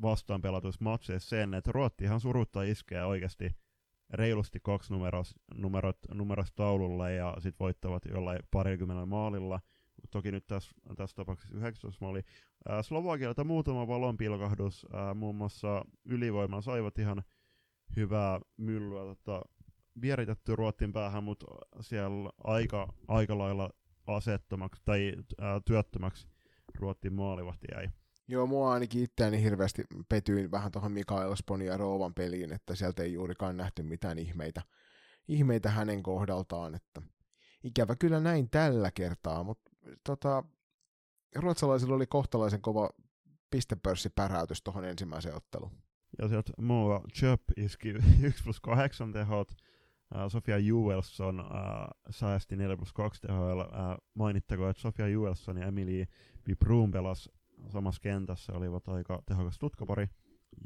vastaan 0.02 0.42
pelatuissa 0.42 0.84
sen, 1.18 1.54
että 1.54 1.72
Ruotti 1.72 2.04
ihan 2.04 2.20
suruttaa 2.20 2.62
iskeä 2.62 3.06
oikeasti 3.06 3.50
reilusti 4.10 4.60
kaksi 4.62 4.92
numeros, 4.92 5.34
numerot, 5.54 5.98
numeros 6.14 6.52
taululla 6.52 7.10
ja 7.10 7.36
sitten 7.38 7.58
voittavat 7.64 8.04
jollain 8.04 8.40
parikymmenellä 8.50 9.06
maalilla. 9.06 9.60
Toki 10.10 10.32
nyt 10.32 10.46
tässä, 10.46 10.70
tässä 10.96 11.16
tapauksessa 11.16 11.56
19 11.56 12.04
maali. 12.04 12.22
Slovakialta 12.82 13.44
muutama 13.44 13.88
valonpilkahdus, 13.88 14.86
äh, 14.94 15.14
muun 15.14 15.34
muassa 15.34 15.84
ylivoimaa 16.04 16.60
saivat 16.60 16.98
ihan 16.98 17.22
hyvää 17.96 18.40
myllyä 18.56 19.02
tota, 19.02 19.42
vieritetty 20.00 20.56
Ruottin 20.56 20.92
päähän, 20.92 21.24
mutta 21.24 21.46
siellä 21.80 22.30
aika, 22.44 22.92
aika 23.08 23.38
lailla 23.38 23.70
asettomaksi 24.06 24.82
tai 24.84 25.12
ää, 25.40 25.60
työttömäksi 25.64 26.28
Ruottin 26.78 27.12
maalivahti 27.12 27.66
jäi. 27.74 27.88
Joo, 28.28 28.46
mua 28.46 28.72
ainakin 28.72 29.02
itseäni 29.02 29.42
hirveästi 29.42 29.84
petyin 30.08 30.50
vähän 30.50 30.72
tuohon 30.72 30.92
Mikael 30.92 31.34
Sponi 31.34 31.66
ja 31.66 31.76
Roovan 31.76 32.14
peliin, 32.14 32.52
että 32.52 32.74
sieltä 32.74 33.02
ei 33.02 33.12
juurikaan 33.12 33.56
nähty 33.56 33.82
mitään 33.82 34.18
ihmeitä, 34.18 34.62
ihmeitä 35.28 35.70
hänen 35.70 36.02
kohdaltaan, 36.02 36.74
että 36.74 37.02
ikävä 37.64 37.96
kyllä 37.96 38.20
näin 38.20 38.50
tällä 38.50 38.90
kertaa, 38.90 39.44
mutta 39.44 39.67
tota, 40.04 40.44
ruotsalaisilla 41.36 41.94
oli 41.94 42.06
kohtalaisen 42.06 42.62
kova 42.62 42.90
pistepörssipäräytys 43.50 44.62
tuohon 44.62 44.84
ensimmäiseen 44.84 45.34
otteluun. 45.34 45.72
Ja 46.18 46.28
sieltä 46.28 46.52
Moa 46.58 47.00
Chöp 47.12 47.42
iski 47.56 47.88
1 48.22 48.42
plus 48.44 48.60
8 48.60 49.12
tehot, 49.12 49.52
Uh, 50.14 50.30
Sofia 50.30 50.58
Juelson 50.58 51.40
uh, 51.40 51.46
säästi 52.10 52.56
4 52.56 52.76
plus 52.76 52.92
2 52.92 53.20
tehoilla. 53.20 53.64
Uh, 53.64 54.04
mainittakoon, 54.14 54.70
että 54.70 54.82
Sofia 54.82 55.08
Juelson 55.08 55.56
ja 55.56 55.66
Emily 55.66 56.06
Vipruun 56.46 56.90
pelas 56.90 57.30
samassa 57.68 58.00
kentässä, 58.00 58.52
olivat 58.52 58.88
aika 58.88 59.22
tehokas 59.26 59.58
tutkapari, 59.58 60.06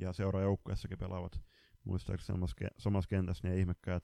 ja 0.00 0.12
seuraajoukkueessakin 0.12 0.98
pelaavat 0.98 1.40
muistaakseni 1.84 2.36
samassa, 2.36 2.56
samassa 2.78 3.08
kentässä, 3.08 3.48
niin 3.48 3.60
ihmekkäät 3.60 4.02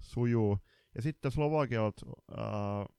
sujuu. 0.00 0.58
Ja 0.94 1.02
sitten 1.02 1.30
Slovakialta 1.30 2.06
uh, 2.06 2.96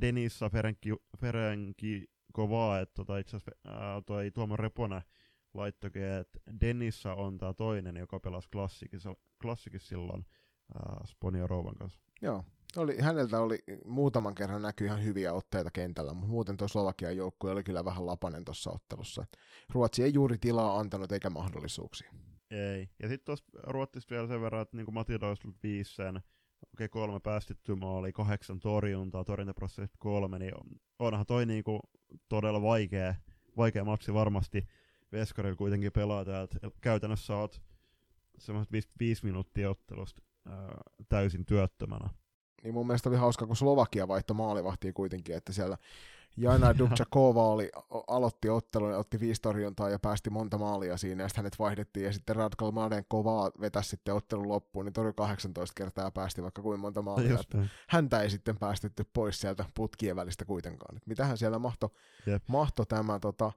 Denissa 0.00 0.50
Ferenki, 0.50 0.90
Ferenki 1.20 2.04
kovaa, 2.32 2.80
että 2.80 2.94
tota, 2.94 3.18
itse 3.18 3.36
asiassa 3.36 4.02
toi 4.06 4.30
Tuomo 4.30 4.56
Reponen 4.56 5.02
laittokin, 5.54 6.04
että 6.04 6.38
Denissa 6.60 7.14
on 7.14 7.38
tämä 7.38 7.54
toinen, 7.54 7.96
joka 7.96 8.20
pelasi 8.20 8.48
klassikissa, 8.52 9.14
klassikissa 9.42 9.88
silloin 9.88 10.26
äh, 10.76 11.06
Sponio 11.06 11.46
Rouvan 11.46 11.74
kanssa. 11.74 12.00
Joo, 12.22 12.44
oli, 12.76 12.98
häneltä 13.00 13.40
oli 13.40 13.58
muutaman 13.84 14.34
kerran 14.34 14.62
näkyy 14.62 14.86
ihan 14.86 15.04
hyviä 15.04 15.32
otteita 15.32 15.70
kentällä, 15.70 16.14
mutta 16.14 16.28
muuten 16.28 16.56
tuo 16.56 16.68
Slovakian 16.68 17.16
joukkue 17.16 17.50
oli 17.50 17.64
kyllä 17.64 17.84
vähän 17.84 18.06
lapanen 18.06 18.44
tuossa 18.44 18.70
ottelussa. 18.70 19.24
Ruotsi 19.70 20.02
ei 20.02 20.14
juuri 20.14 20.38
tilaa 20.38 20.78
antanut 20.78 21.12
eikä 21.12 21.30
mahdollisuuksia. 21.30 22.12
Ei. 22.50 22.88
Ja 23.02 23.08
sitten 23.08 23.24
tuossa 23.24 23.44
Ruotsista 23.62 24.14
vielä 24.14 24.28
sen 24.28 24.40
verran, 24.40 24.62
että 24.62 24.76
niin 24.76 25.20
Doislut 25.20 25.62
viisi 25.62 25.94
sen, 25.94 26.20
okei 26.62 26.84
okay, 26.84 26.88
kolme 26.88 27.20
päästetty 27.20 27.74
maali, 27.74 28.12
kahdeksan 28.12 28.60
torjuntaa, 28.60 29.24
torjuntaprosessit 29.24 29.96
kolme, 29.98 30.38
niin 30.38 30.54
onhan 30.98 31.26
toi 31.26 31.46
niinku 31.46 31.80
todella 32.28 32.62
vaikea, 32.62 33.14
vaikea 33.56 33.84
matsi 33.84 34.14
varmasti 34.14 34.68
Veskarilla 35.12 35.56
kuitenkin 35.56 35.92
pelaa 35.92 36.24
täältä. 36.24 36.56
Käytännössä 36.80 37.36
oot 37.36 37.62
semmoiset 38.38 38.72
5 39.00 39.24
minuuttia 39.24 39.70
ottelusta 39.70 40.22
ää, 40.46 40.80
täysin 41.08 41.46
työttömänä. 41.46 42.08
Niin 42.62 42.74
mun 42.74 42.86
mielestä 42.86 43.08
oli 43.08 43.16
hauska, 43.16 43.46
kun 43.46 43.56
Slovakia 43.56 44.08
vaihtoi 44.08 44.36
maalivahtia 44.36 44.92
kuitenkin, 44.92 45.36
että 45.36 45.52
siellä 45.52 45.76
Jana 46.36 46.74
Dubčakova 46.78 47.48
oli, 47.48 47.70
aloitti 48.06 48.48
ottelun 48.48 48.90
ja 48.90 48.98
otti 48.98 49.20
viisi 49.20 49.42
torjuntaa 49.42 49.90
ja 49.90 49.98
päästi 49.98 50.30
monta 50.30 50.58
maalia 50.58 50.96
siinä, 50.96 51.22
ja 51.22 51.28
sitten 51.28 51.42
hänet 51.42 51.58
vaihdettiin, 51.58 52.06
ja 52.06 52.12
sitten 52.12 52.36
Radkal 52.36 52.70
Maden 52.70 53.04
kovaa 53.08 53.50
vetäisi 53.60 53.88
sitten 53.88 54.14
ottelun 54.14 54.48
loppuun, 54.48 54.84
niin 54.84 54.92
torjui 54.92 55.12
18 55.16 55.74
kertaa 55.76 56.04
ja 56.04 56.10
päästi 56.10 56.42
vaikka 56.42 56.62
kuin 56.62 56.80
monta 56.80 57.02
maalia. 57.02 57.38
Häntä 57.88 58.22
ei 58.22 58.30
sitten 58.30 58.58
päästetty 58.58 59.04
pois 59.12 59.40
sieltä 59.40 59.64
putkien 59.74 60.16
välistä 60.16 60.44
kuitenkaan. 60.44 60.96
Et 60.96 61.06
mitähän 61.06 61.38
siellä 61.38 61.58
mahto, 61.58 61.92
mahto 62.46 62.84
tämä 62.84 63.18
tota, 63.18 63.52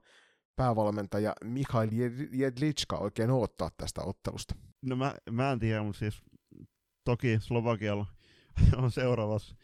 päävalmentaja 0.56 1.32
Mikhail 1.44 1.90
Jedlička 2.32 2.96
oikein 2.96 3.30
odottaa 3.30 3.70
tästä 3.76 4.02
ottelusta? 4.02 4.54
No 4.82 4.96
mä, 4.96 5.14
mä 5.30 5.52
en 5.52 5.58
tiedä, 5.58 5.82
mutta 5.82 5.98
siis 5.98 6.22
toki 7.04 7.38
Slovakialla 7.40 8.06
on 8.82 8.90
seuraavassa 8.90 9.56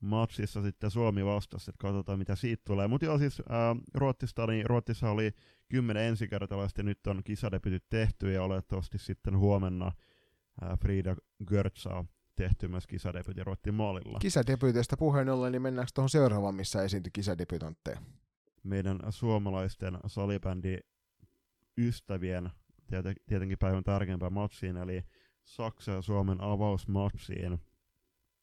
matsissa 0.00 0.62
sitten 0.62 0.90
Suomi 0.90 1.24
vastassa, 1.24 1.70
että 1.70 1.82
katsotaan 1.82 2.18
mitä 2.18 2.36
siitä 2.36 2.62
tulee. 2.66 2.88
Mutta 2.88 3.06
joo, 3.06 3.18
siis 3.18 3.42
ää, 3.48 3.76
Ruotsista, 3.94 4.46
niin 4.46 4.66
Ruotsissa 4.66 5.10
oli 5.10 5.32
kymmenen 5.68 6.02
ensikertalaista, 6.02 6.82
nyt 6.82 7.06
on 7.06 7.24
kisadebytit 7.24 7.84
tehty 7.90 8.32
ja 8.32 8.42
olettavasti 8.42 8.98
sitten 8.98 9.38
huomenna 9.38 9.92
ää, 10.60 10.76
Frida 10.76 11.16
Görtz 11.46 11.82
saa 11.82 12.04
tehty 12.36 12.68
myös 12.68 12.86
kisadebyytin 12.86 13.46
Ruotsin 13.46 13.74
maalilla. 13.74 14.18
Kisadebyytistä 14.18 14.96
puheen 14.96 15.28
ollen, 15.28 15.52
niin 15.52 15.62
mennäänkö 15.62 15.92
tuohon 15.94 16.10
seuraavaan, 16.10 16.54
missä 16.54 16.82
esiintyi 16.82 17.10
kisadebyytantteja? 17.12 18.00
meidän 18.62 19.00
suomalaisten 19.10 19.98
salibändi 20.06 20.78
ystävien 21.78 22.50
tietenkin 23.26 23.58
päivän 23.58 23.84
tärkeimpään 23.84 24.32
matsiin, 24.32 24.76
eli 24.76 25.02
Saksa 25.44 25.92
ja 25.92 26.02
Suomen 26.02 26.40
avausmatsiin. 26.40 27.58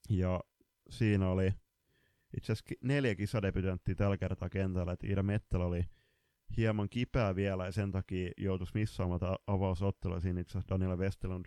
Ja 0.10 0.40
siinä 0.90 1.30
oli 1.30 1.54
itse 2.38 2.52
asiassa 2.52 2.76
neljä 2.82 3.16
kisadebutanttia 3.16 3.96
tällä 3.96 4.18
kertaa 4.18 4.50
kentällä, 4.50 4.92
että 4.92 5.08
Ida 5.08 5.24
Mettelä 5.24 5.66
oli 5.66 5.86
hieman 6.58 6.90
kipeä 6.90 7.36
vielä 7.36 7.66
ja 7.66 7.72
sen 7.72 7.92
takia 7.92 8.32
joutuisi 8.38 8.72
missaamaan 8.76 9.38
avausottelua. 9.48 10.20
Siinä 10.20 10.42
itse 10.42 10.52
asiassa 10.52 10.74
Daniela 10.74 10.96
Westerlund 10.96 11.46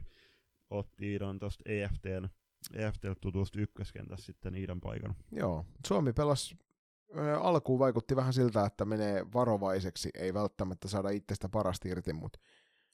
otti 0.70 1.12
Iidan 1.12 1.38
tuosta 1.38 1.62
EFTn, 1.66 2.28
EFTlle 2.74 3.14
tutusta 3.20 3.60
ykköskentässä 3.60 4.26
sitten 4.26 4.54
Iidan 4.54 4.80
paikan. 4.80 5.14
Joo, 5.32 5.66
Suomi 5.86 6.12
pelasi 6.12 6.58
alkuun 7.40 7.78
vaikutti 7.78 8.16
vähän 8.16 8.32
siltä, 8.32 8.66
että 8.66 8.84
menee 8.84 9.26
varovaiseksi, 9.34 10.10
ei 10.14 10.34
välttämättä 10.34 10.88
saada 10.88 11.10
itsestä 11.10 11.48
parasta 11.48 11.88
irti, 11.88 12.12
mutta 12.12 12.38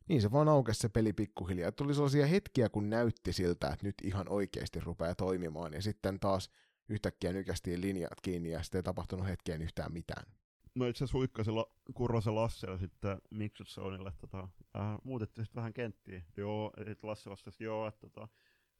niin 0.08 0.22
se 0.22 0.32
vaan 0.32 0.48
aukesi 0.48 0.80
se 0.80 0.88
peli 0.88 1.12
pikkuhiljaa. 1.12 1.72
Tuli 1.72 1.94
sellaisia 1.94 2.26
hetkiä, 2.26 2.68
kun 2.68 2.90
näytti 2.90 3.32
siltä, 3.32 3.68
että 3.68 3.86
nyt 3.86 3.94
ihan 4.04 4.28
oikeasti 4.28 4.80
rupeaa 4.80 5.14
toimimaan, 5.14 5.72
ja 5.72 5.82
sitten 5.82 6.20
taas 6.20 6.50
yhtäkkiä 6.88 7.32
nykästiin 7.32 7.80
linjat 7.80 8.20
kiinni, 8.22 8.50
ja 8.50 8.62
sitten 8.62 8.78
ei 8.78 8.82
tapahtunut 8.82 9.26
hetkeen 9.26 9.62
yhtään 9.62 9.92
mitään. 9.92 10.26
No 10.74 10.86
itse 10.86 11.04
asiassa 11.04 11.18
huikkasella 11.18 11.72
Kurrosen 11.94 12.34
Lassella 12.34 12.78
sitten 12.78 13.18
Mixed 13.30 13.66
Zoneille, 13.66 14.12
tota, 14.20 14.48
äh, 14.76 14.98
muutettiin 15.04 15.44
sitten 15.44 15.60
vähän 15.60 15.72
kenttiä. 15.72 16.22
Joo, 16.36 16.72
että 16.86 17.06
Lasse 17.06 17.30
vastasi, 17.30 17.64
joo, 17.64 17.86
että 17.86 18.00
tota, 18.00 18.28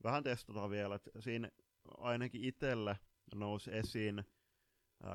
vähän 0.04 0.22
testataan 0.22 0.70
vielä, 0.70 0.94
että 0.94 1.10
siinä 1.20 1.50
ainakin 1.98 2.44
itselle 2.44 2.98
nousi 3.34 3.70
esiin 3.72 4.24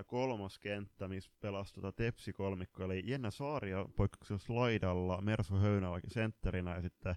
kolmas 0.06 0.60
kenttä, 0.60 1.08
missä 1.08 1.32
pelasi 1.40 1.74
tota 1.74 1.92
Tepsi-kolmikko, 1.92 2.84
eli 2.84 3.04
Jenna 3.06 3.32
Saaria 3.32 3.86
poikkeuksessa 3.96 4.56
laidalla, 4.56 5.22
Mersu 5.22 5.56
Höynällä 5.56 6.00
sentterinä 6.08 6.76
ja 6.76 6.82
sitten 6.82 7.16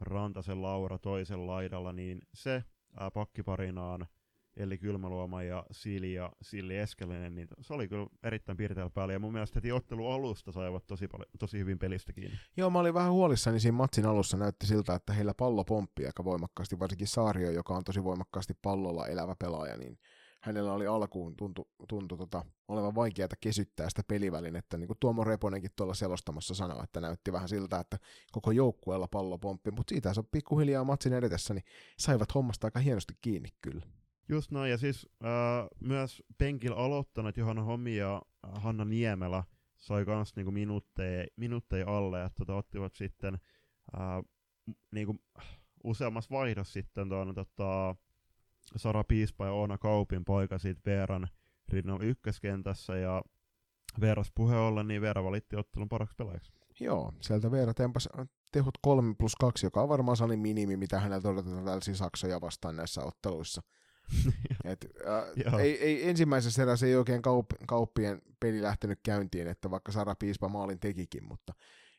Rantasen 0.00 0.62
Laura 0.62 0.98
toisen 0.98 1.46
laidalla, 1.46 1.92
niin 1.92 2.20
se 2.34 2.64
ää, 2.96 3.10
pakkiparinaan 3.10 4.06
eli 4.56 4.78
Kylmäluoma 4.78 5.42
ja 5.42 5.66
Silja, 5.70 6.32
Silli 6.42 6.76
Eskelinen, 6.76 7.34
niin 7.34 7.48
se 7.60 7.74
oli 7.74 7.88
kyllä 7.88 8.06
erittäin 8.22 8.56
piirteellä 8.56 8.90
päällä, 8.90 9.12
ja 9.12 9.18
mun 9.18 9.32
mielestä 9.32 9.56
heti 9.56 9.72
ottelu 9.72 10.10
alusta 10.10 10.52
saivat 10.52 10.86
tosi, 10.86 11.08
paljon, 11.08 11.30
tosi 11.38 11.58
hyvin 11.58 11.78
pelistä 11.78 12.12
kiinni. 12.12 12.38
Joo, 12.56 12.70
mä 12.70 12.78
olin 12.78 12.94
vähän 12.94 13.12
huolissani 13.12 13.60
siinä 13.60 13.76
matsin 13.76 14.06
alussa, 14.06 14.36
näytti 14.36 14.66
siltä, 14.66 14.94
että 14.94 15.12
heillä 15.12 15.34
pallo 15.34 15.64
pomppii 15.64 16.06
aika 16.06 16.24
voimakkaasti, 16.24 16.78
varsinkin 16.78 17.06
Saario, 17.06 17.50
joka 17.50 17.74
on 17.74 17.84
tosi 17.84 18.04
voimakkaasti 18.04 18.54
pallolla 18.62 19.06
elävä 19.06 19.36
pelaaja, 19.38 19.76
niin 19.76 19.98
hänellä 20.40 20.72
oli 20.72 20.86
alkuun 20.86 21.36
tuntu, 21.36 21.70
tuntu 21.88 22.16
tota, 22.16 22.44
olevan 22.68 22.94
vaikeaa 22.94 23.28
kesyttää 23.40 23.88
sitä 23.88 24.02
pelivälinettä, 24.08 24.76
niin 24.78 24.86
kuin 24.86 24.96
Tuomo 25.00 25.24
Reponenkin 25.24 25.70
tuolla 25.76 25.94
selostamassa 25.94 26.54
sanoi, 26.54 26.84
että 26.84 27.00
näytti 27.00 27.32
vähän 27.32 27.48
siltä, 27.48 27.80
että 27.80 27.98
koko 28.32 28.50
joukkueella 28.50 29.08
pallo 29.08 29.38
pomppi, 29.38 29.70
mutta 29.70 29.90
siitä 29.90 30.14
se 30.14 30.20
on 30.20 30.26
pikkuhiljaa 30.32 30.84
matsin 30.84 31.12
edetessä, 31.12 31.54
niin 31.54 31.64
saivat 31.98 32.34
hommasta 32.34 32.66
aika 32.66 32.80
hienosti 32.80 33.14
kiinni 33.20 33.48
kyllä. 33.62 33.86
Just 34.28 34.50
näin, 34.50 34.70
ja 34.70 34.78
siis 34.78 35.08
äh, 35.24 35.30
myös 35.80 36.22
penkillä 36.38 36.76
aloittanut 36.76 37.36
Johanna 37.36 37.62
Homi 37.62 37.96
ja 37.96 38.22
Hanna 38.42 38.84
Niemelä 38.84 39.44
sai 39.76 40.04
kans 40.04 40.36
niinku 40.36 40.50
minuutteja, 40.50 41.26
minuutteja 41.36 41.96
alle, 41.96 42.24
että 42.24 42.38
tota, 42.38 42.54
ottivat 42.54 42.94
sitten 42.94 43.34
äh, 43.94 44.22
niinku, 44.90 45.16
useammassa 45.84 46.30
vaihdossa 46.30 46.72
sitten 46.72 47.08
tuon 47.08 47.34
tota, 47.34 47.96
Sara 48.76 49.04
Piispa 49.04 49.46
ja 49.46 49.52
Oona 49.52 49.78
Kaupin 49.78 50.24
poika 50.24 50.58
siitä 50.58 50.80
Veeran 50.86 51.28
rinnalla 51.68 52.04
ykköskentässä 52.04 52.96
ja 52.96 53.22
Veeras 54.00 54.32
puhe 54.34 54.56
ollen, 54.56 54.88
niin 54.88 55.00
Veera 55.00 55.24
valitti 55.24 55.56
ottelun 55.56 55.88
paraksi 55.88 56.14
pelaajaksi. 56.16 56.52
Joo, 56.80 57.12
sieltä 57.20 57.50
Veera 57.50 57.74
tempas 57.74 58.08
tehot 58.52 58.74
3 58.82 59.14
plus 59.18 59.36
2, 59.36 59.66
joka 59.66 59.82
on 59.82 59.88
varmaan 59.88 60.16
sellainen 60.16 60.38
minimi, 60.38 60.76
mitä 60.76 61.00
hänellä 61.00 61.30
odotetaan 61.30 61.64
tällaisia 61.64 61.94
Saksoja 61.94 62.40
vastaan 62.40 62.76
näissä 62.76 63.04
otteluissa. 63.04 63.62
Et, 64.64 64.86
äh, 65.06 65.60
ei, 65.60 65.84
ei, 65.84 66.08
ensimmäisessä 66.08 66.62
erässä 66.62 66.86
ei 66.86 66.96
oikein 66.96 67.22
kaup, 67.22 67.46
kauppien 67.66 68.22
peli 68.40 68.62
lähtenyt 68.62 69.00
käyntiin, 69.02 69.48
että 69.48 69.70
vaikka 69.70 69.92
Sara 69.92 70.14
Piispa 70.14 70.48
maalin 70.48 70.80
tekikin, 70.80 71.24
mutta 71.24 71.54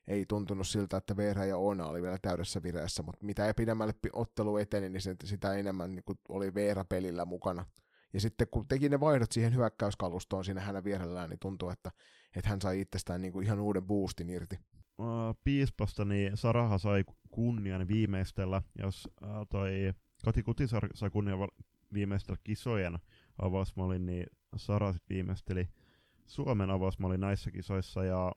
ei 0.10 0.26
tuntunut 0.26 0.68
siltä, 0.68 0.98
että 0.98 1.18
Veera 1.18 1.46
ja 1.46 1.58
Ona 1.58 1.86
oli 1.86 2.02
vielä 2.02 2.18
täydessä 2.22 2.64
vireessä, 2.64 3.04
mutta 3.04 3.26
mitä 3.26 3.54
pidemmälle 3.58 3.94
ottelu 4.14 4.58
eteni, 4.58 4.90
niin 4.90 5.02
sitä 5.24 5.54
enemmän 5.54 5.96
niin 5.96 6.04
oli 6.30 6.54
Veera 6.54 6.86
pelillä 6.86 7.26
mukana. 7.26 7.66
Ja 8.14 8.20
sitten 8.22 8.48
kun 8.52 8.68
teki 8.68 8.90
ne 8.90 9.00
vaihdot 9.00 9.32
siihen 9.32 9.56
hyökkäyskalustoon 9.56 10.46
siinä 10.46 10.62
hänen 10.62 10.84
vierellään, 10.84 11.30
niin 11.30 11.40
tuntuu, 11.40 11.70
että, 11.70 11.92
että 12.36 12.50
hän 12.50 12.62
sai 12.62 12.82
itsestään 12.82 13.22
niin 13.22 13.34
kuin 13.34 13.46
ihan 13.46 13.60
uuden 13.60 13.84
boostin 13.84 14.30
irti. 14.30 14.60
Piispasta 15.44 16.06
niin 16.06 16.38
Saraha 16.38 16.78
sai 16.78 17.04
kunnian 17.32 17.88
viimeistellä, 17.88 18.62
jos 18.80 19.10
toi 19.50 19.72
Kati 20.26 20.44
Kutisar 20.44 20.88
sai 20.94 21.10
kunnian 21.10 21.40
viimeistellä 21.94 22.38
kisojen 22.44 23.00
avausmallin, 23.42 24.06
niin 24.06 24.26
Sara 24.56 24.94
viimeisteli 25.10 25.70
Suomen 26.28 26.70
avausmallin 26.70 27.20
näissä 27.20 27.52
kisoissa, 27.52 28.04
ja 28.04 28.32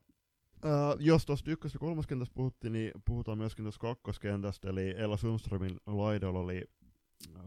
Uh, 0.65 0.97
jos 1.01 1.27
tuosta 1.27 1.51
ykkös- 1.51 1.75
ja 1.75 1.81
kolmoskentästä 1.81 2.35
puhuttiin, 2.35 2.73
niin 2.73 2.93
puhutaan 3.05 3.39
myöskin 3.39 3.65
tuosta 3.65 3.81
kakkoskentästä, 3.81 4.71
eli 4.71 4.95
Ella 4.97 5.17
Sundströmin 5.17 5.77
laidalla 5.87 6.39
oli 6.39 6.65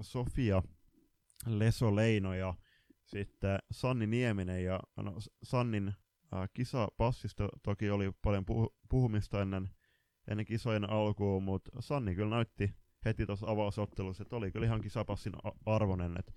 Sofia 0.01 0.63
Leso 1.45 1.95
Leino 1.95 2.33
ja 2.33 2.53
sitten 3.03 3.59
Sanni 3.71 4.07
Nieminen, 4.07 4.63
ja 4.63 4.79
no, 4.97 5.15
Sannin 5.43 5.87
uh, 5.87 6.49
kisapassista 6.53 7.49
toki 7.63 7.89
oli 7.89 8.11
paljon 8.21 8.45
puh- 8.51 8.73
puhumista 8.89 9.41
ennen, 9.41 9.69
ennen 10.27 10.45
kisojen 10.45 10.89
alkuun, 10.89 11.43
mutta 11.43 11.71
Sanni 11.79 12.15
kyllä 12.15 12.35
näytti 12.35 12.73
heti 13.05 13.25
tuossa 13.25 13.47
avausottelussa, 13.49 14.23
että 14.23 14.35
oli 14.35 14.51
kyllä 14.51 14.65
ihan 14.65 14.81
kisapassin 14.81 15.33
arvonen, 15.65 16.15
että 16.19 16.31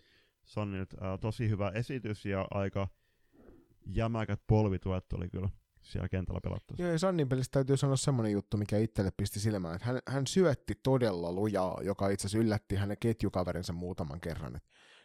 Sanni 0.45 0.79
nyt 0.79 0.93
uh, 0.93 0.99
tosi 1.21 1.49
hyvä 1.49 1.71
esitys 1.75 2.27
ja 2.27 2.47
aika 2.51 2.89
jämäkät 3.87 4.41
polvituet 4.47 5.13
oli 5.13 5.29
kyllä 5.29 5.49
siellä 5.83 6.09
kentällä 6.09 6.41
pelattu. 6.43 6.75
Joo, 6.79 6.91
ja 6.91 6.99
Sannin 6.99 7.29
pelistä 7.29 7.53
täytyy 7.53 7.77
sanoa 7.77 7.97
semmoinen 7.97 8.33
juttu, 8.33 8.57
mikä 8.57 8.79
itselle 8.79 9.11
pisti 9.17 9.41
silmään, 9.41 9.75
että 9.75 9.87
hän, 9.87 10.01
hän 10.07 10.27
syötti 10.27 10.75
todella 10.83 11.33
lujaa, 11.33 11.81
joka 11.83 12.09
itse 12.09 12.27
asiassa 12.27 12.45
yllätti 12.45 12.77
hänen 12.77 12.97
ketjukaverinsa 13.01 13.73
muutaman 13.73 14.21
kerran. 14.21 14.57
Et 14.57 14.65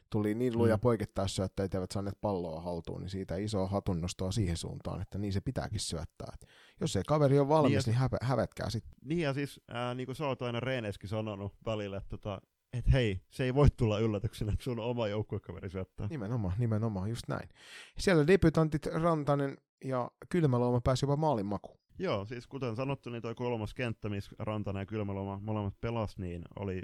tuli 0.09 0.35
niin 0.35 0.57
luja 0.57 0.75
mm. 0.75 0.81
poikittaessa, 0.81 1.43
että 1.43 1.63
eivät 1.63 1.91
saaneet 1.91 2.21
palloa 2.21 2.61
haltuun, 2.61 3.01
niin 3.01 3.09
siitä 3.09 3.35
iso 3.35 3.67
hatunnostoa 3.67 4.31
siihen 4.31 4.57
suuntaan, 4.57 5.01
että 5.01 5.17
niin 5.17 5.33
se 5.33 5.41
pitääkin 5.41 5.79
syöttää. 5.79 6.27
Et 6.33 6.49
jos 6.81 6.95
ei 6.95 7.03
kaveri 7.07 7.39
ole 7.39 7.47
valmis, 7.47 7.71
niin, 7.71 7.93
niin 7.93 7.99
hävä, 7.99 8.17
hävetkää 8.21 8.69
sitten. 8.69 8.93
Niin 9.05 9.19
ja 9.21 9.33
siis, 9.33 9.61
ää, 9.67 9.93
niin 9.93 10.05
kuin 10.05 10.15
sä 10.15 10.27
oot 10.27 10.41
aina 10.41 10.59
Reeneskin 10.59 11.09
sanonut 11.09 11.53
välillä, 11.65 11.97
että 11.97 12.09
tota, 12.09 12.41
että 12.73 12.91
hei, 12.91 13.21
se 13.31 13.43
ei 13.43 13.53
voi 13.53 13.67
tulla 13.77 13.99
yllätyksenä, 13.99 14.53
että 14.53 14.63
sun 14.63 14.79
oma 14.79 15.07
joukkuekaveri 15.07 15.69
syöttää. 15.69 16.07
Nimenomaan, 16.07 16.53
nimenomaan, 16.57 17.09
just 17.09 17.27
näin. 17.27 17.49
Siellä 17.97 18.27
debutantit 18.27 18.85
Rantanen 18.85 19.57
ja 19.83 20.11
Kylmäluoma 20.29 20.81
pääsi 20.81 21.05
jopa 21.05 21.15
maalin 21.15 21.45
maku. 21.45 21.79
Joo, 21.99 22.25
siis 22.25 22.47
kuten 22.47 22.75
sanottu, 22.75 23.09
niin 23.09 23.21
toi 23.21 23.35
kolmas 23.35 23.73
kenttä, 23.73 24.09
missä 24.09 24.35
Rantanen 24.39 24.81
ja 24.81 24.85
Kylmäluoma 24.85 25.39
molemmat 25.39 25.81
pelas, 25.81 26.17
niin 26.17 26.41
oli 26.59 26.81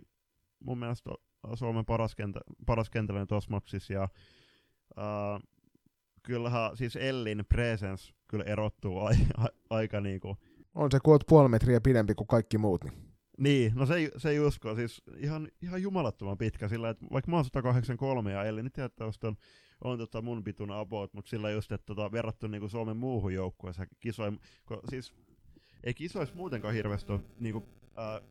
mun 0.60 0.78
mielestä 0.78 1.10
Suomen 1.54 1.86
paras, 1.86 2.16
kentä, 2.16 2.40
paras 2.66 2.90
kentällä 2.90 3.26
tuossa 3.26 3.52
matsissa. 3.52 3.94
Ja 3.94 4.08
uh, 4.98 5.50
kyllähän 6.24 6.78
siis 6.78 6.96
Ellin 6.96 7.46
presence 7.50 8.14
kyllä 8.28 8.44
erottuu 8.44 9.00
a, 9.00 9.10
a, 9.38 9.46
aika 9.70 10.02
niinku... 10.02 10.38
On 10.76 10.92
se, 10.92 11.00
kun 11.00 11.14
oot 11.14 11.28
puoli 11.28 11.50
metriä 11.50 11.82
pidempi 11.82 12.16
kuin 12.16 12.28
kaikki 12.28 12.58
muut, 12.58 12.84
niin 12.84 13.10
niin, 13.40 13.72
no 13.76 13.86
se, 13.86 14.12
se 14.18 14.30
ei 14.30 14.40
usko, 14.40 14.76
siis 14.76 15.02
ihan, 15.18 15.48
ihan 15.62 15.82
jumalattoman 15.82 16.38
pitkä 16.38 16.68
sillä, 16.68 16.90
että 16.90 17.06
vaikka 17.12 17.32
mä 17.32 17.38
oon 17.38 17.46
183 17.46 18.32
ja 18.32 18.44
Elli, 18.44 18.64
niin 18.64 18.72
tietysti 18.72 19.28
on, 19.28 19.36
on 19.84 19.98
tota 19.98 20.22
mun 20.22 20.44
pitun 20.44 20.72
about, 20.72 21.14
mutta 21.14 21.30
sillä 21.30 21.52
just, 21.52 21.72
että 21.72 21.86
tota, 21.86 22.12
verrattu 22.12 22.48
niinku 22.48 22.70
Suomen 22.70 22.98
muuhun 22.98 23.34
joukkueeseen 23.34 23.88
kisoin, 24.00 24.40
kun, 24.66 24.80
siis 24.90 25.14
ei 25.84 25.94
kisoissa 25.94 26.36
muutenkaan 26.36 26.74
hirveästi 26.74 27.14
niinku, 27.40 27.68
ää, 27.96 28.22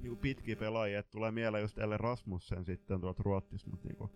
niinku 0.00 0.16
pitkiä 0.16 0.56
pelaajia, 0.56 0.98
että 0.98 1.10
tulee 1.10 1.30
mieleen 1.30 1.62
just 1.62 1.78
Elle 1.78 1.96
Rasmussen 1.96 2.64
sitten 2.64 3.00
tuolta 3.00 3.22
Ruotsista, 3.22 3.70
mutta 3.70 3.88
niinku, 3.88 4.10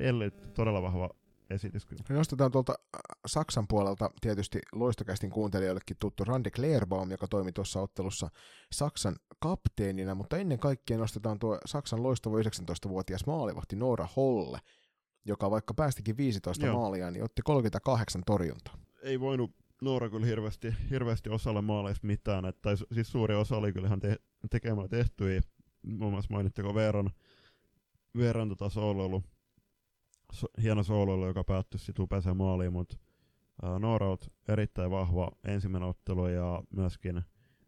Elli 0.00 0.30
todella 0.30 0.82
vahva 0.82 1.10
esitys 1.50 1.86
kyllä. 1.86 2.02
Nostetaan 2.08 2.50
tuolta 2.50 2.72
äh, 2.72 3.00
Saksan 3.26 3.68
puolelta 3.68 4.10
tietysti 4.20 4.58
loistokästin 4.72 5.30
kuuntelijoillekin 5.30 5.96
tuttu 6.00 6.24
Rande 6.24 6.50
Klerbaum, 6.50 7.10
joka 7.10 7.28
toimi 7.28 7.52
tuossa 7.52 7.80
ottelussa 7.80 8.28
Saksan 8.72 9.16
kapteenina, 9.38 10.14
mutta 10.14 10.38
ennen 10.38 10.58
kaikkea 10.58 10.98
nostetaan 10.98 11.38
tuo 11.38 11.58
Saksan 11.66 12.02
loistava 12.02 12.36
19-vuotias 12.38 13.26
maalivahti 13.26 13.76
Noora 13.76 14.08
Holle, 14.16 14.58
joka 15.26 15.50
vaikka 15.50 15.74
päästikin 15.74 16.16
15 16.16 16.66
Joo. 16.66 16.80
maalia, 16.80 17.10
niin 17.10 17.24
otti 17.24 17.42
38 17.42 18.22
torjuntaa. 18.26 18.78
Ei 19.02 19.20
voinut 19.20 19.54
Noora 19.82 20.10
kyllä 20.10 20.26
hirveästi, 20.26 20.74
hirveästi 20.90 21.30
osalle 21.30 21.62
maaleista 21.62 22.06
mitään, 22.06 22.44
että, 22.44 22.62
tai 22.62 22.76
siis 22.92 23.12
suuri 23.12 23.34
osa 23.34 23.56
oli 23.56 23.72
kyllähän 23.72 24.00
te, 24.00 24.16
tekemällä 24.50 24.88
tehtyjä, 24.88 25.40
muun 25.82 26.12
muassa 26.12 26.34
mainitteko 26.34 26.74
Veeran, 26.74 27.10
Veeran 28.16 28.48
tota 28.48 28.68
sooloilu 28.68 29.22
so, 30.32 30.46
hieno 30.62 30.82
sooloilu, 30.82 31.26
joka 31.26 31.44
päättyi 31.44 31.80
sitten 31.80 32.02
upeaseen 32.02 32.36
maaliin, 32.36 32.72
mutta 32.72 32.96
uh, 33.62 33.78
Nooralt 33.78 34.32
erittäin 34.48 34.90
vahva 34.90 35.30
ensimmäinen 35.44 35.88
ottelu 35.88 36.28
ja 36.28 36.62
myöskin 36.70 37.22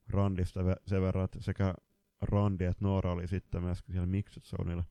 Randista 0.09 0.61
sen 0.87 1.03
verran, 1.03 1.25
että 1.25 1.41
sekä 1.41 1.75
Randi 2.23 2.65
että 2.65 2.85
Noora 2.85 3.13
oli 3.13 3.29
sitten 3.29 3.63
myöskin 3.63 3.93
siellä 3.93 4.07
Mixed 4.07 4.43
Zoneilla 4.43 4.85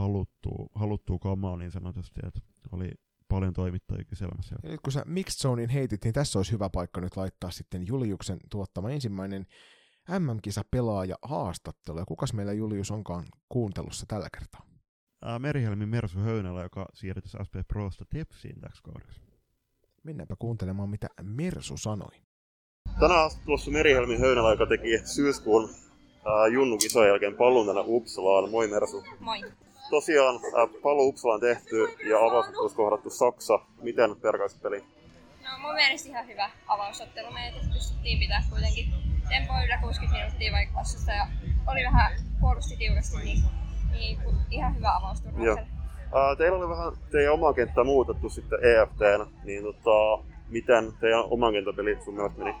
haluttua, 0.00 0.66
haluttua 0.74 1.18
kamaa 1.18 1.56
niin 1.56 1.70
sanotusti, 1.70 2.20
että 2.26 2.40
oli 2.72 2.90
paljon 3.28 3.52
toimittajia 3.52 4.04
kyselemässä. 4.04 4.56
Ja 4.62 4.70
nyt 4.70 4.80
kun 4.80 4.92
sä 4.92 5.02
Mixed 5.06 5.42
Zonein 5.42 5.68
heitit, 5.68 6.04
niin 6.04 6.14
tässä 6.14 6.38
olisi 6.38 6.52
hyvä 6.52 6.70
paikka 6.70 7.00
nyt 7.00 7.16
laittaa 7.16 7.50
sitten 7.50 7.86
Juliuksen 7.86 8.38
tuottama 8.50 8.90
ensimmäinen 8.90 9.46
MM-kisa 10.18 10.62
pelaaja 10.70 11.16
haastattelu. 11.22 11.98
Ja 11.98 12.04
kukas 12.04 12.32
meillä 12.32 12.52
Julius 12.52 12.90
onkaan 12.90 13.24
kuuntelussa 13.48 14.06
tällä 14.08 14.28
kertaa? 14.38 14.66
Ää, 15.24 15.38
Merihelmi 15.38 15.86
Mersu 15.86 16.18
Höynälä, 16.18 16.62
joka 16.62 16.86
siirtyi 16.94 17.44
SP 17.46 17.54
Prosta 17.68 18.04
Tepsiin 18.04 18.60
täksi 18.60 18.82
kaudeksi. 18.82 19.20
Mennäänpä 20.02 20.34
kuuntelemaan, 20.38 20.90
mitä 20.90 21.06
Mersu 21.22 21.76
sanoi. 21.76 22.16
Tänään 23.00 23.30
tuossa 23.44 23.70
Merihelmi 23.70 24.18
Höynälä, 24.18 24.50
joka 24.50 24.66
teki 24.66 24.98
syyskuun 25.04 25.70
ää, 26.26 26.46
Junnu 26.46 26.78
kisojen 26.78 27.08
jälkeen 27.08 27.36
paluun 27.36 27.66
tänne 27.66 27.82
Uppsalaan. 27.86 28.50
Moi 28.50 28.68
Mersu. 28.68 29.04
Moi. 29.20 29.40
Tosiaan 29.90 30.34
ää, 30.34 30.66
paluu 30.82 31.08
Uppsalaan 31.08 31.40
tehty 31.40 31.76
ja 32.08 32.18
avausottelussa 32.18 32.76
kohdattu 32.76 33.10
Saksa. 33.10 33.58
Miten 33.82 34.16
perkaisit 34.16 34.62
peli? 34.62 34.84
No 35.44 35.58
mun 35.58 35.74
mielestä 35.74 36.08
ihan 36.08 36.26
hyvä 36.26 36.50
avausottelu. 36.66 37.30
Me 37.32 37.52
pystyttiin 37.72 38.18
pitää 38.18 38.42
kuitenkin 38.50 38.84
tempoa 39.28 39.64
yllä 39.64 39.78
60 39.80 40.18
minuuttia 40.18 40.52
vaikka 40.52 40.74
vastustaja 40.74 41.26
oli 41.66 41.84
vähän 41.84 42.12
puolusti 42.40 42.76
tiukasti, 42.76 43.16
niin, 43.16 43.42
niin 43.92 44.18
ihan 44.50 44.76
hyvä 44.76 44.96
avausturnaus. 44.96 45.58
Ää, 46.14 46.36
teillä 46.36 46.58
oli 46.58 46.68
vähän 46.68 46.92
teidän 47.10 47.32
omaa 47.32 47.52
kenttää 47.52 47.84
muutettu 47.84 48.30
sitten 48.30 48.58
EFTn, 48.64 49.30
niin 49.44 49.62
tota, 49.64 50.24
miten 50.50 50.92
teidän 51.00 51.24
oman 51.30 51.52
kenttäpeli 51.52 51.98
sun 52.04 52.14
mielestä 52.14 52.38
meni? 52.38 52.54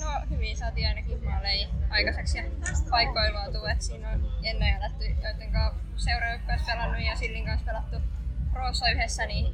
No 0.00 0.36
hyvin 0.36 0.56
saatiin 0.56 0.88
ainakin 0.88 1.24
maaleja 1.24 1.68
aikaiseksi 1.90 2.38
ja 2.38 2.44
paikkoilua 2.90 3.52
tuu, 3.52 3.66
että 3.72 3.84
siinä 3.84 4.10
on 4.10 4.20
ennen 4.44 4.68
jätetty, 4.74 5.04
joiden 5.04 5.52
kanssa 5.52 6.10
pelannut 6.66 7.06
ja 7.06 7.16
Sillin 7.16 7.46
kanssa 7.46 7.66
pelattu 7.66 7.96
Roossa 8.54 8.90
yhdessä 8.90 9.26
niin, 9.26 9.46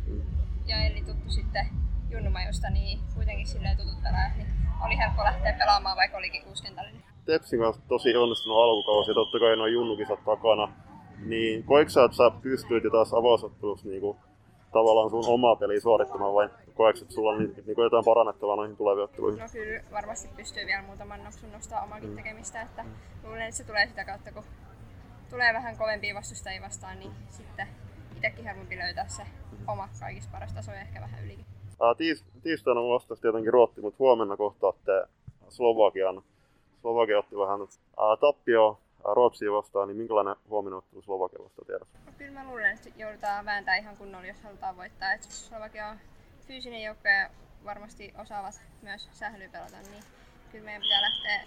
ja 0.66 0.76
Elli 0.84 1.02
tuttu 1.02 1.30
sitten 1.30 1.66
Junnumajusta, 2.10 2.70
niin 2.70 2.98
kuitenkin 3.14 3.46
silleen 3.46 3.76
tutut 3.76 4.02
pelaajat, 4.02 4.36
niin 4.36 4.48
oli 4.86 4.98
helppo 4.98 5.24
lähteä 5.24 5.52
pelaamaan, 5.58 5.96
vaikka 5.96 6.18
olikin 6.18 6.44
kuuskentallinen. 6.44 7.02
Tepsin 7.24 7.60
kanssa 7.60 7.82
tosi 7.88 8.16
onnistunut 8.16 8.58
alkukausi 8.58 9.10
ja 9.10 9.14
totta 9.14 9.38
kai 9.38 9.56
noin 9.56 9.72
junnukisat 9.72 10.24
takana. 10.24 10.72
Niin 11.26 11.64
koiko 11.64 11.90
sä, 11.90 12.04
että 12.04 12.16
sä 12.16 12.30
pystyit 12.42 12.84
jo 12.84 12.90
taas 12.90 13.14
avausottelussa 13.14 13.88
niinku, 13.88 14.16
tavallaan 14.72 15.10
sun 15.10 15.24
omaa 15.26 15.56
peliä 15.56 15.80
suorittamaan 15.80 16.34
vai 16.34 16.48
koetko, 16.74 17.02
että 17.02 17.14
sulla 17.14 17.30
on 17.30 17.38
niinku 17.38 17.82
jotain 17.82 18.04
parannettavaa 18.04 18.56
noihin 18.56 18.76
tuleviin 18.76 19.04
otteluihin? 19.04 19.40
No 19.40 19.48
kyllä 19.52 19.82
varmasti 19.92 20.28
pystyy 20.36 20.66
vielä 20.66 20.82
muutaman 20.82 21.24
noksun 21.24 21.52
nostaa 21.52 21.82
omakin 21.82 22.16
tekemistä, 22.16 22.62
että 22.62 22.84
luulen, 23.24 23.42
että 23.42 23.56
se 23.56 23.64
tulee 23.64 23.86
sitä 23.86 24.04
kautta, 24.04 24.32
kun 24.32 24.44
tulee 25.30 25.52
vähän 25.52 25.78
kovempia 25.78 26.14
vastustajia 26.14 26.62
vastaan, 26.62 26.98
niin 26.98 27.12
sitten 27.28 27.68
itsekin 28.16 28.44
helpompi 28.44 28.78
löytää 28.78 29.08
se 29.08 29.22
oma 29.68 29.88
kaikista 30.00 30.32
paras 30.32 30.52
taso 30.52 30.70
ja 30.70 30.80
ehkä 30.80 31.00
vähän 31.00 31.24
ylikin. 31.24 31.46
Ää, 31.82 31.94
tiis, 31.94 32.24
tiistaina 32.42 32.80
vastasi 32.80 33.22
tietenkin 33.22 33.52
Ruotti, 33.52 33.80
mutta 33.80 33.96
huomenna 33.98 34.36
kohtaatte 34.36 34.92
Slovakian. 35.48 36.22
Slovakia 36.80 37.18
otti 37.18 37.36
vähän 37.36 37.60
ää, 37.60 38.16
tappio 38.20 38.80
Ruotsia 39.04 39.52
vastaan, 39.52 39.88
niin 39.88 39.96
minkälainen 39.96 40.36
huomenna 40.48 40.76
ottelu 40.76 41.02
Slovakia 41.02 41.44
vastaan 41.44 41.66
tiedossa? 41.66 41.98
No, 42.06 42.12
kyllä 42.18 42.32
mä 42.32 42.48
luulen, 42.48 42.72
että 42.74 42.88
joudutaan 42.96 43.44
vääntää 43.44 43.76
ihan 43.76 43.96
kunnolla, 43.96 44.26
jos 44.26 44.42
halutaan 44.42 44.76
voittaa. 44.76 45.12
Et 45.12 45.22
Slovakia 45.22 45.88
on 45.88 45.96
fyysinen 46.46 46.82
joukko 46.82 47.08
ja 47.08 47.30
varmasti 47.64 48.14
osaavat 48.18 48.60
myös 48.82 49.08
sählyä 49.12 49.48
pelata, 49.48 49.76
niin 49.90 50.04
kyllä 50.52 50.64
meidän 50.64 50.82
pitää 50.82 51.02
lähteä 51.02 51.44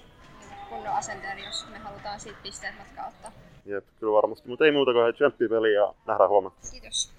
kunnon 0.70 0.94
asenteella, 0.94 1.46
jos 1.46 1.68
me 1.72 1.78
halutaan 1.78 2.20
siitä 2.20 2.40
pisteet 2.44 2.78
matkaa 2.78 3.08
ottaa. 3.08 3.32
Jep, 3.66 3.86
kyllä 4.00 4.14
varmasti. 4.14 4.50
Mutta 4.50 4.66
ei 4.66 4.72
muuta 4.72 4.94
kuin 4.94 5.14
tsemppi 5.14 5.48
peli 5.48 5.74
ja 5.74 5.94
nähdään 6.08 6.30
huomenna. 6.30 6.58
Kiitos. 6.72 7.14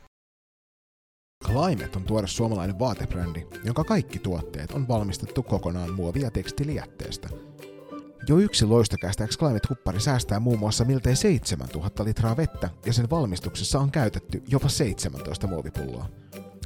Climate 1.44 1.96
on 1.96 2.04
tuore 2.04 2.26
suomalainen 2.26 2.78
vaatebrändi, 2.78 3.46
jonka 3.64 3.84
kaikki 3.84 4.18
tuotteet 4.18 4.72
on 4.72 4.88
valmistettu 4.88 5.42
kokonaan 5.42 5.94
muovi- 5.94 6.22
ja 6.22 6.30
tekstilijätteestä. 6.30 7.28
Jo 8.28 8.38
yksi 8.38 8.66
loistokästäks 8.66 9.38
Climate-huppari 9.38 10.00
säästää 10.00 10.40
muun 10.40 10.58
muassa 10.58 10.84
miltei 10.84 11.16
7000 11.16 12.04
litraa 12.04 12.36
vettä 12.36 12.70
ja 12.86 12.92
sen 12.92 13.10
valmistuksessa 13.10 13.78
on 13.78 13.90
käytetty 13.90 14.42
jopa 14.48 14.68
17 14.68 15.46
muovipulloa. 15.46 16.06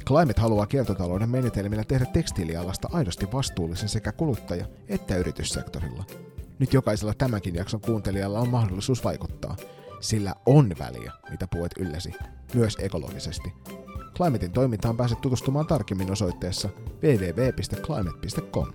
Climate 0.05 0.41
haluaa 0.41 0.65
kiertotalouden 0.65 1.29
menetelmillä 1.29 1.83
tehdä 1.83 2.05
tekstiilialasta 2.05 2.89
aidosti 2.91 3.27
vastuullisen 3.33 3.89
sekä 3.89 4.11
kuluttaja- 4.11 4.65
että 4.89 5.15
yrityssektorilla. 5.15 6.05
Nyt 6.59 6.73
jokaisella 6.73 7.13
tämänkin 7.13 7.55
jakson 7.55 7.81
kuuntelijalla 7.81 8.39
on 8.39 8.49
mahdollisuus 8.49 9.03
vaikuttaa, 9.03 9.55
sillä 9.99 10.35
on 10.45 10.73
väliä, 10.79 11.11
mitä 11.29 11.47
puet 11.47 11.71
ylläsi, 11.79 12.13
myös 12.53 12.77
ekologisesti. 12.79 13.53
Climatein 14.17 14.51
toimintaan 14.51 14.97
pääset 14.97 15.21
tutustumaan 15.21 15.67
tarkemmin 15.67 16.11
osoitteessa 16.11 16.69
www.climate.com. 17.03 18.73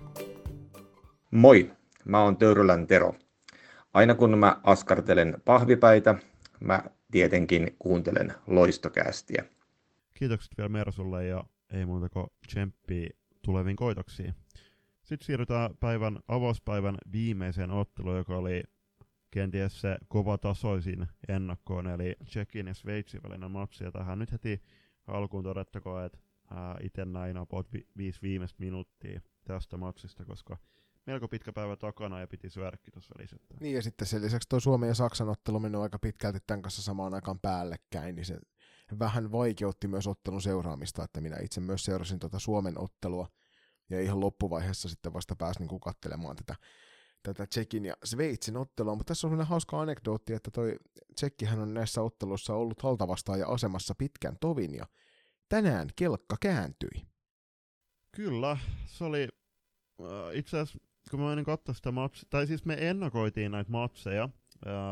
Moi, 1.31 1.71
mä 2.05 2.21
oon 2.21 2.37
Töyrylän 2.37 2.87
Tero. 2.87 3.13
Aina 3.93 4.15
kun 4.15 4.37
mä 4.37 4.57
askartelen 4.63 5.41
pahvipäitä, 5.45 6.15
mä 6.59 6.83
tietenkin 7.11 7.75
kuuntelen 7.79 8.33
loistokästiä. 8.47 9.45
Kiitokset 10.17 10.57
vielä 10.57 10.69
Mersulle 10.69 11.25
ja 11.25 11.43
ei 11.69 11.85
muuta 11.85 12.09
kuin 12.09 12.27
tsemppiä 12.47 13.09
tuleviin 13.41 13.75
koitoksiin. 13.75 14.35
Sitten 15.03 15.25
siirrytään 15.25 15.77
päivän 15.79 16.19
avauspäivän 16.27 16.97
viimeiseen 17.11 17.71
otteluun, 17.71 18.17
joka 18.17 18.37
oli 18.37 18.63
kenties 19.31 19.81
se 19.81 19.97
kova 20.07 20.37
tasoisin 20.37 21.07
ennakkoon, 21.27 21.87
eli 21.87 22.15
Tsekin 22.25 22.67
ja 22.67 22.73
Sveitsin 22.73 23.23
välinen 23.23 23.51
matsi. 23.51 23.83
Ja 23.83 23.91
tähän 23.91 24.19
nyt 24.19 24.31
heti 24.31 24.61
alkuun 25.07 25.43
todettakoon, 25.43 26.05
että 26.05 26.19
itse 26.81 27.05
näin 27.05 27.37
about 27.37 27.73
vi- 27.73 27.87
viisi 27.97 28.21
viimeistä 28.21 28.59
minuuttia 28.59 29.21
tästä 29.43 29.77
matsista, 29.77 30.25
koska 30.25 30.57
melko 31.05 31.27
pitkä 31.27 31.53
päivä 31.53 31.75
takana 31.75 32.19
ja 32.19 32.27
piti 32.27 32.49
syödäkin 32.49 32.93
tuossa 32.93 33.13
välissä. 33.17 33.37
Niin 33.59 33.75
ja 33.75 33.81
sitten 33.81 34.07
sen 34.07 34.21
lisäksi 34.21 34.49
tuo 34.49 34.59
Suomen 34.59 34.87
ja 34.87 34.95
Saksan 34.95 35.29
ottelu 35.29 35.59
meni 35.59 35.77
aika 35.77 35.99
pitkälti 35.99 36.39
tämän 36.47 36.61
kanssa 36.61 36.81
samaan 36.81 37.13
aikaan 37.13 37.39
päällekkäin, 37.39 38.15
niin 38.15 38.25
se 38.25 38.39
vähän 38.99 39.31
vaikeutti 39.31 39.87
myös 39.87 40.07
ottelun 40.07 40.41
seuraamista, 40.41 41.03
että 41.03 41.21
minä 41.21 41.37
itse 41.41 41.61
myös 41.61 41.85
seurasin 41.85 42.19
tuota 42.19 42.39
Suomen 42.39 42.79
ottelua 42.79 43.27
ja 43.89 44.01
ihan 44.01 44.19
loppuvaiheessa 44.19 44.89
sitten 44.89 45.13
vasta 45.13 45.35
pääsin 45.35 45.67
niin 45.67 46.35
tätä, 46.35 46.55
tätä 47.23 47.47
Tsekin 47.47 47.85
ja 47.85 47.93
Sveitsin 48.03 48.57
ottelua, 48.57 48.95
mutta 48.95 49.11
tässä 49.11 49.27
on 49.27 49.31
sellainen 49.31 49.49
hauska 49.49 49.81
anekdootti, 49.81 50.33
että 50.33 50.51
toi 50.51 50.75
Tsekkihän 51.15 51.59
on 51.59 51.73
näissä 51.73 52.01
otteluissa 52.01 52.53
ollut 52.53 52.81
haltavastaaja 52.81 53.47
asemassa 53.47 53.95
pitkän 53.95 54.37
tovin 54.41 54.75
ja 54.75 54.85
tänään 55.49 55.89
kelkka 55.95 56.37
kääntyi. 56.41 57.07
Kyllä, 58.11 58.57
se 58.85 59.03
oli 59.03 59.27
äh, 60.01 60.07
itse 60.33 60.59
asiassa, 60.59 60.79
kun 61.11 61.19
mä 61.19 61.29
menin 61.29 61.45
katsoa 61.45 61.75
sitä 61.75 61.91
matsia, 61.91 62.27
tai 62.29 62.47
siis 62.47 62.65
me 62.65 62.89
ennakoitiin 62.89 63.51
näitä 63.51 63.71
matseja, 63.71 64.29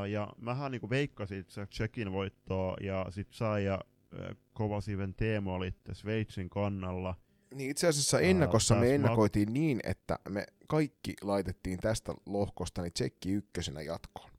ja 0.10 0.34
mähän 0.38 0.72
niinku 0.72 0.90
veikkasin 0.90 1.40
itse 1.40 1.66
Tsekin 1.66 2.12
voittoa, 2.12 2.78
ja 2.82 3.06
sit 3.10 3.28
sai 3.32 3.66
ja 3.66 3.74
äh, 4.20 4.36
Kovasiven 4.54 5.14
Teemo 5.14 5.54
oli 5.54 5.74
Sveitsin 5.94 6.50
kannalla. 6.50 7.16
Niin 7.56 7.70
itse 7.70 7.88
asiassa 7.88 8.20
ennakossa 8.20 8.76
me 8.76 8.96
ennakoitiin 8.96 9.54
niin, 9.54 9.80
että 9.84 10.20
me 10.30 10.46
kaikki 10.68 11.14
laitettiin 11.22 11.80
tästä 11.80 12.14
lohkosta 12.26 12.82
niin 12.82 12.94
Tsekki 12.94 13.32
ykkösenä 13.32 13.82
jatkoon. 13.82 14.30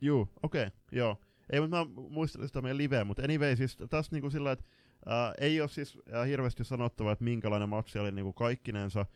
Juu, 0.00 0.28
okei, 0.42 0.66
okay, 0.66 0.78
joo. 0.92 1.16
Ei, 1.50 1.60
mutta 1.60 1.76
mä 1.76 1.92
muistelin 2.10 2.48
sitä 2.48 2.62
meidän 2.62 2.78
liveä, 2.78 3.04
mutta 3.04 3.22
anyway, 3.22 3.56
siis 3.56 3.76
tässä 3.90 4.12
niinku 4.12 4.30
sillä, 4.30 4.52
että 4.52 4.64
ää, 5.06 5.34
ei 5.40 5.60
ole 5.60 5.68
siis 5.68 5.98
ää, 6.12 6.24
hirveästi 6.24 6.64
sanottava, 6.64 7.12
että 7.12 7.24
minkälainen 7.24 7.68
matsi 7.68 7.98
oli 7.98 8.12
niinku 8.12 8.32
kaikkinensa. 8.32 9.06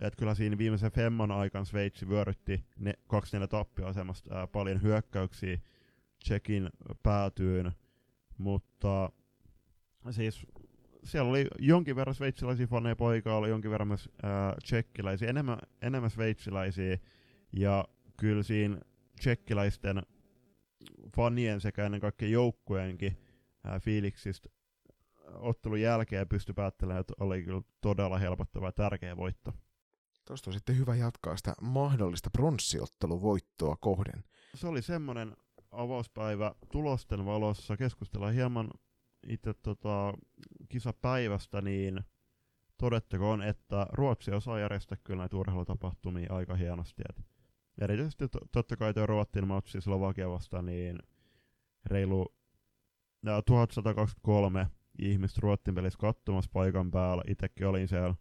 Että 0.00 0.18
kyllä 0.18 0.34
siinä 0.34 0.58
viimeisen 0.58 0.92
Femman 0.92 1.30
aikana 1.30 1.64
Sveitsi 1.64 2.08
vyörytti 2.08 2.64
ne 2.78 2.94
2-4 3.44 3.46
tappioasemasta 3.48 4.34
ää, 4.34 4.46
paljon 4.46 4.82
hyökkäyksiä 4.82 5.58
Tsekin 6.24 6.70
päätyyn, 7.02 7.72
mutta 8.38 9.12
siis 10.10 10.46
siellä 11.04 11.30
oli 11.30 11.46
jonkin 11.58 11.96
verran 11.96 12.14
sveitsiläisiä 12.14 12.66
faneja 12.66 12.96
poikaa, 12.96 13.36
oli 13.36 13.48
jonkin 13.48 13.70
verran 13.70 13.88
myös 13.88 14.08
ää, 14.22 14.54
tsekkiläisiä, 14.64 15.30
enemmän, 15.30 15.58
enemmän 15.82 16.10
sveitsiläisiä, 16.10 16.98
ja 17.52 17.84
kyllä 18.16 18.42
siinä 18.42 18.78
tsekkiläisten 19.18 20.02
fanien 21.16 21.60
sekä 21.60 21.86
ennen 21.86 22.00
kaikkea 22.00 22.28
joukkueenkin 22.28 23.16
ää, 23.64 23.80
fiiliksistä 23.80 24.48
ottelun 25.34 25.80
jälkeen 25.80 26.28
pystyi 26.28 26.54
päättelemään, 26.54 27.00
että 27.00 27.14
oli 27.20 27.42
kyllä 27.42 27.62
todella 27.80 28.18
helpottava 28.18 28.66
ja 28.66 28.72
tärkeä 28.72 29.16
voitto. 29.16 29.52
Tuosta 30.24 30.50
on 30.50 30.54
sitten 30.54 30.78
hyvä 30.78 30.96
jatkaa 30.96 31.36
sitä 31.36 31.54
mahdollista 31.60 32.30
pronssiotteluvoittoa 32.30 33.76
kohden. 33.76 34.24
Se 34.54 34.66
oli 34.66 34.82
semmoinen 34.82 35.36
avauspäivä 35.70 36.54
tulosten 36.72 37.24
valossa. 37.26 37.76
Keskustellaan 37.76 38.34
hieman 38.34 38.70
itse 39.26 39.54
tota, 39.54 40.14
kisapäivästä, 40.68 41.62
niin 41.62 42.00
todettakoon, 42.78 43.42
että 43.42 43.86
Ruotsi 43.92 44.30
osaa 44.30 44.58
järjestää 44.58 44.98
kyllä 45.04 45.22
näitä 45.22 45.36
urheilutapahtumia 45.36 46.32
aika 46.32 46.54
hienosti. 46.56 47.02
Et 47.08 47.24
erityisesti 47.80 48.28
to- 48.28 48.46
totta 48.52 48.76
kai 48.76 48.94
tuo 48.94 49.06
Ruotsin 49.06 49.48
matsi 49.48 49.80
Slovakia 49.80 50.30
vastaan, 50.30 50.66
niin 50.66 50.98
reilu 51.86 52.34
ja 53.22 53.42
1123 53.42 54.66
ihmistä 54.98 55.40
Ruotsin 55.42 55.74
pelissä 55.74 55.98
katsomassa 55.98 56.50
paikan 56.52 56.90
päällä. 56.90 57.22
Itsekin 57.28 57.66
olin 57.66 57.88
siellä 57.88 58.14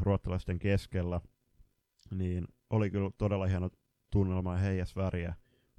ruottalaisten 0.00 0.58
keskellä. 0.58 1.20
Niin 2.18 2.44
oli 2.70 2.90
kyllä 2.90 3.10
todella 3.18 3.46
hieno 3.46 3.70
tunnelma 4.10 4.52
ja 4.52 4.58
heijäs 4.58 4.96
väriä 4.96 5.34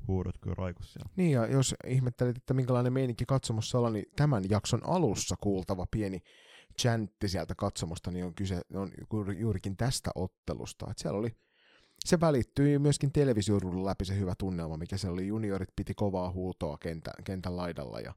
huudot 0.07 0.37
kyllä 0.41 0.55
raikus 0.57 0.93
siellä. 0.93 1.09
Niin 1.15 1.31
ja 1.31 1.47
jos 1.47 1.75
ihmettelit, 1.87 2.37
että 2.37 2.53
minkälainen 2.53 2.93
meininki 2.93 3.25
katsomossa 3.27 3.77
olla, 3.77 3.89
niin 3.89 4.05
tämän 4.15 4.43
jakson 4.49 4.81
alussa 4.87 5.35
kuultava 5.41 5.85
pieni 5.91 6.19
chantti 6.81 7.27
sieltä 7.27 7.55
katsomosta, 7.55 8.11
niin 8.11 8.25
on 8.25 8.35
kyse 8.35 8.61
on 8.73 8.91
juurikin 9.39 9.77
tästä 9.77 10.11
ottelusta. 10.15 10.85
Että 10.89 11.01
siellä 11.01 11.19
oli, 11.19 11.31
se 12.05 12.19
välittyi 12.19 12.79
myöskin 12.79 13.11
televisioruudun 13.11 13.85
läpi 13.85 14.05
se 14.05 14.19
hyvä 14.19 14.33
tunnelma, 14.37 14.77
mikä 14.77 14.97
se 14.97 15.09
oli. 15.09 15.27
Juniorit 15.27 15.69
piti 15.75 15.93
kovaa 15.93 16.31
huutoa 16.31 16.77
kentän, 16.77 17.23
kentän 17.23 17.57
laidalla 17.57 17.99
ja 17.99 18.13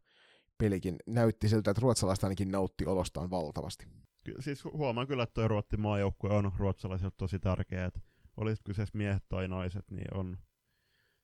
pelikin 0.59 0.97
näytti 1.07 1.49
siltä, 1.49 1.71
että 1.71 1.81
ruotsalaiset 1.81 2.25
ainakin 2.25 2.51
nautti 2.51 2.87
olostaan 2.87 3.31
valtavasti. 3.31 3.87
Siis 4.41 4.65
huomaan 4.65 5.07
kyllä, 5.07 5.23
että 5.23 5.35
tuo 5.35 5.49
Ruotsin 5.49 5.81
maajoukkue 5.81 6.31
on 6.31 6.53
ruotsalaisille 6.57 7.13
tosi 7.17 7.39
tärkeä, 7.39 7.85
että 7.85 8.01
olisit 8.37 8.61
kyseessä 8.65 8.99
miehet 8.99 9.25
tai 9.29 9.49
naiset, 9.49 9.91
niin 9.91 10.15
on, 10.15 10.39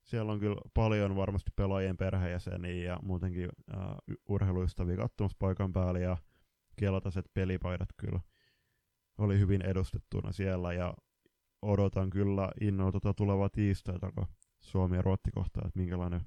siellä 0.03 0.31
on 0.31 0.39
kyllä 0.39 0.61
paljon 0.73 1.15
varmasti 1.15 1.51
pelaajien 1.55 1.97
perheenjäseniä 1.97 2.83
ja 2.83 2.99
muutenkin 3.03 3.49
uh, 3.73 4.15
urheiluystäviä 4.29 4.97
katsomassa 4.97 5.37
paikan 5.39 5.73
päällä 5.73 5.99
ja 5.99 6.17
keltaiset 6.75 7.25
pelipaidat 7.33 7.89
kyllä 7.97 8.19
oli 9.17 9.39
hyvin 9.39 9.61
edustettuna 9.61 10.31
siellä 10.31 10.73
ja 10.73 10.93
odotan 11.61 12.09
kyllä 12.09 12.51
innolla 12.61 12.91
tuota 12.91 13.13
tulevaa 13.13 13.49
tiistaita, 13.49 14.11
kun 14.11 14.27
Suomi 14.59 14.95
ja 14.95 15.01
Ruotti 15.01 15.31
kohtaa, 15.31 15.63
että 15.67 15.79
minkälainen 15.79 16.21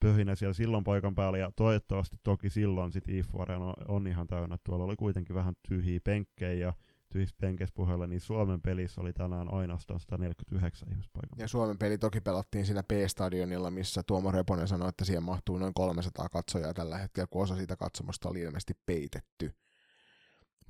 pöhinä 0.00 0.34
siellä 0.34 0.54
silloin 0.54 0.84
paikan 0.84 1.14
päällä 1.14 1.38
ja 1.38 1.50
toivottavasti 1.56 2.16
toki 2.22 2.50
silloin 2.50 2.92
sit 2.92 3.08
IFU 3.08 3.38
on, 3.38 3.74
on 3.88 4.06
ihan 4.06 4.26
täynnä. 4.26 4.58
Tuolla 4.64 4.84
oli 4.84 4.96
kuitenkin 4.96 5.36
vähän 5.36 5.54
tyhjiä 5.68 6.00
penkkejä 6.04 6.66
ja 6.66 6.72
tyhjissä 7.12 7.36
penkeissä 7.40 7.74
puheella, 7.74 8.06
niin 8.06 8.20
Suomen 8.20 8.60
pelissä 8.62 9.00
oli 9.00 9.12
tänään 9.12 9.54
ainoastaan 9.54 10.00
149 10.00 10.88
ihmispaikan. 10.92 11.38
Ja 11.38 11.48
Suomen 11.48 11.78
peli 11.78 11.98
toki 11.98 12.20
pelattiin 12.20 12.66
siinä 12.66 12.82
P-stadionilla, 12.82 13.70
missä 13.70 14.02
Tuomo 14.06 14.32
Reponen 14.32 14.68
sanoi, 14.68 14.88
että 14.88 15.04
siihen 15.04 15.22
mahtuu 15.22 15.58
noin 15.58 15.74
300 15.74 16.28
katsojaa 16.28 16.74
tällä 16.74 16.98
hetkellä, 16.98 17.26
kun 17.30 17.42
osa 17.42 17.56
siitä 17.56 17.76
katsomosta 17.76 18.28
oli 18.28 18.40
ilmeisesti 18.40 18.74
peitetty. 18.86 19.54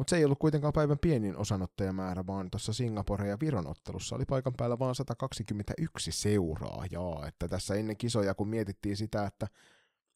Mutta 0.00 0.10
se 0.10 0.16
ei 0.16 0.24
ollut 0.24 0.38
kuitenkaan 0.38 0.72
päivän 0.72 0.98
pienin 0.98 1.36
osanottajamäärä, 1.36 2.26
vaan 2.26 2.50
tuossa 2.50 2.72
Singapore 2.72 3.28
ja 3.28 3.36
Viron 3.40 3.66
ottelussa 3.66 4.16
oli 4.16 4.24
paikan 4.24 4.52
päällä 4.56 4.78
vain 4.78 4.94
121 4.94 6.12
seuraajaa. 6.12 7.26
Että 7.26 7.48
tässä 7.48 7.74
ennen 7.74 7.96
kisoja, 7.96 8.34
kun 8.34 8.48
mietittiin 8.48 8.96
sitä, 8.96 9.26
että 9.26 9.46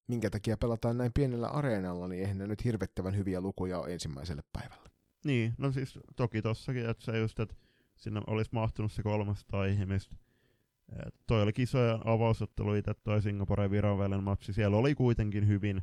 minkä 0.07 0.31
takia 0.31 0.57
pelataan 0.57 0.99
näin 0.99 1.12
pienellä 1.12 1.49
areenalla, 1.49 2.09
niin 2.09 2.20
eihän 2.20 2.38
ne 2.38 2.47
nyt 2.47 2.64
hirvettävän 2.64 3.16
hyviä 3.16 3.40
lukuja 3.40 3.79
ole 3.79 3.92
ensimmäiselle 3.92 4.42
päivälle. 4.53 4.90
Niin, 5.25 5.55
no 5.59 5.73
siis 5.73 5.99
toki 6.16 6.42
tossakin, 6.42 6.88
että 6.88 7.05
se 7.05 7.18
just, 7.18 7.40
että 7.40 7.55
sinne 7.97 8.20
olisi 8.27 8.51
mahtunut 8.53 8.92
se 8.92 9.03
300 9.03 9.64
ihmistä. 9.64 10.16
Toi 11.27 11.42
oli 11.42 11.53
kisoja 11.53 11.99
avausottelu 12.05 12.75
itse 12.75 12.94
toi 12.94 13.23
Singapore 13.23 13.62
ja 13.62 13.70
Viron 13.70 13.99
välinen 13.99 14.25
matsi. 14.25 14.53
Siellä 14.53 14.77
oli 14.77 14.94
kuitenkin 14.94 15.49
hyvin 15.49 15.83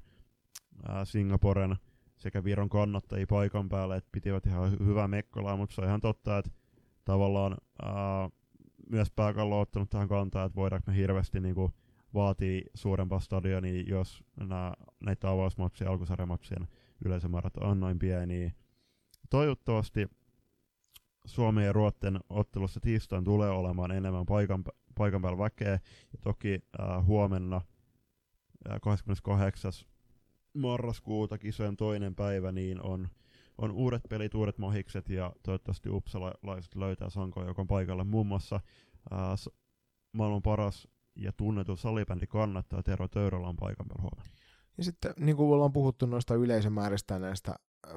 ää, 0.88 1.06
Singaporen 1.06 1.76
sekä 2.22 2.44
Viron 2.44 2.70
kannattajia 2.70 3.28
paikan 3.28 3.70
päällä, 3.70 3.96
että 3.96 4.10
pitivät 4.12 4.46
ihan 4.46 4.74
hy- 4.74 4.86
hyvää 4.86 5.08
mekkolaa, 5.08 5.58
mutta 5.58 5.76
se 5.76 5.82
on 5.82 5.88
ihan 5.88 6.02
totta, 6.02 6.38
että 6.38 6.52
tavallaan 7.06 7.58
ää, 7.82 8.30
myös 8.90 9.12
pääkallo 9.12 9.56
on 9.56 9.62
ottanut 9.62 9.90
tähän 9.90 10.08
kantaa, 10.08 10.46
että 10.46 10.56
voidaanko 10.56 10.92
me 10.92 10.98
hirveästi 10.98 11.40
niinku 11.40 11.72
vaatii 12.14 12.64
suurempaa 12.74 13.20
stadionia, 13.20 13.84
jos 13.88 14.24
nää, 14.40 14.74
näitä 15.00 15.30
avausmatsien 15.30 15.86
ja 15.86 15.92
alkusarjamatsien 15.92 16.68
yleisömäärät 17.06 17.58
on 17.58 17.80
noin 17.80 18.00
pieniä. 18.00 18.52
Toivottavasti 19.30 20.08
Suomen 21.26 21.66
ja 21.66 21.74
Ruotten 21.74 22.20
ottelussa 22.30 22.80
tiistain 22.80 23.24
tulee 23.24 23.50
olemaan 23.50 23.92
enemmän 23.92 24.26
paikan, 24.26 24.64
paikan 24.98 25.22
päällä 25.22 25.38
väkeä. 25.38 25.72
Ja 25.72 26.20
toki 26.22 26.60
äh, 26.80 27.06
huomenna 27.06 27.62
äh, 28.70 28.82
28 28.82 29.72
marraskuuta 30.54 31.38
kisojen 31.38 31.78
toinen 31.78 32.16
päivä, 32.16 32.52
niin 32.52 32.82
on, 32.82 33.08
on 33.58 33.72
uudet 33.72 34.02
pelit, 34.10 34.36
uudet 34.36 34.58
mahikset 34.58 35.10
ja 35.10 35.34
toivottavasti 35.44 35.90
uppsalaiset 35.90 36.76
löytää 36.76 37.10
Sanko, 37.10 37.46
on 37.58 37.68
paikalla 37.68 38.04
muun 38.04 38.28
muassa 38.28 38.60
ää, 39.12 39.36
maailman 40.14 40.42
paras 40.42 40.88
ja 41.16 41.32
tunnettu 41.32 41.76
salibändi 41.76 42.28
kannattaa 42.28 42.84
Tero 42.84 43.08
Töyrälä 43.08 43.48
on 43.48 43.56
paikan 43.56 43.88
päällä 43.88 44.02
huomenna. 44.02 44.42
Ja 44.78 44.84
sitten 44.84 45.14
niin 45.20 45.36
kuin 45.36 45.54
ollaan 45.54 45.74
puhuttu 45.74 46.06
noista 46.06 46.36
yleisömääristä 46.36 47.20
näistä 47.20 47.56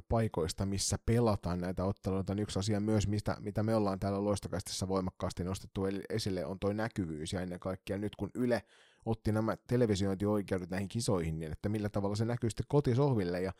paikoista, 0.08 0.66
missä 0.66 0.98
pelataan 1.06 1.60
näitä 1.60 1.84
otteluita, 1.84 2.34
niin 2.34 2.42
yksi 2.42 2.58
asia 2.58 2.80
myös, 2.80 3.08
mistä, 3.08 3.36
mitä 3.40 3.62
me 3.62 3.74
ollaan 3.74 4.00
täällä 4.00 4.24
loistokastissa 4.24 4.88
voimakkaasti 4.88 5.44
nostettu 5.44 5.82
esille, 6.08 6.44
on 6.44 6.58
tuo 6.58 6.72
näkyvyys 6.72 7.32
ja 7.32 7.40
ennen 7.40 7.60
kaikkea 7.60 7.98
nyt 7.98 8.16
kun 8.16 8.30
Yle 8.34 8.62
otti 9.06 9.32
nämä 9.32 9.56
televisiointioikeudet 9.66 10.70
näihin 10.70 10.88
kisoihin, 10.88 11.38
niin 11.38 11.52
että 11.52 11.68
millä 11.68 11.88
tavalla 11.88 12.16
se 12.16 12.24
näkyy 12.24 12.50
sitten 12.50 12.66
kotisohville. 12.68 13.40
Ja 13.40 13.52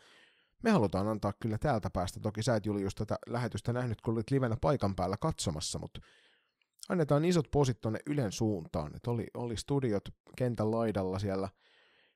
me 0.63 0.71
halutaan 0.71 1.07
antaa 1.07 1.33
kyllä 1.39 1.57
täältä 1.57 1.89
päästä, 1.89 2.19
toki 2.19 2.43
sä 2.43 2.55
et 2.55 2.65
Julius 2.65 2.95
tätä 2.95 3.17
lähetystä 3.27 3.73
nähnyt, 3.73 4.01
kun 4.01 4.13
olit 4.13 4.31
livenä 4.31 4.57
paikan 4.61 4.95
päällä 4.95 5.17
katsomassa, 5.17 5.79
mutta 5.79 6.01
annetaan 6.89 7.25
isot 7.25 7.51
posit 7.51 7.81
tuonne 7.81 7.99
Ylen 8.05 8.31
suuntaan, 8.31 8.95
että 8.95 9.11
oli, 9.11 9.27
oli 9.33 9.57
studiot 9.57 10.09
kentän 10.37 10.71
laidalla 10.71 11.19
siellä, 11.19 11.49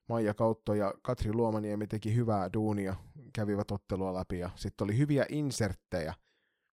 Maija 0.10 0.34
Kautto 0.34 0.74
ja 0.74 0.94
Katri 1.02 1.34
Luomaniemi 1.34 1.88
teki 1.88 2.15
hyvää 2.15 2.50
duunia, 2.54 2.96
kävivät 3.34 3.72
ottelua 3.72 4.13
läpi 4.13 4.39
ja 4.39 4.50
sitten 4.56 4.86
oli 4.86 4.98
hyviä 4.98 5.26
inserttejä– 5.30 6.13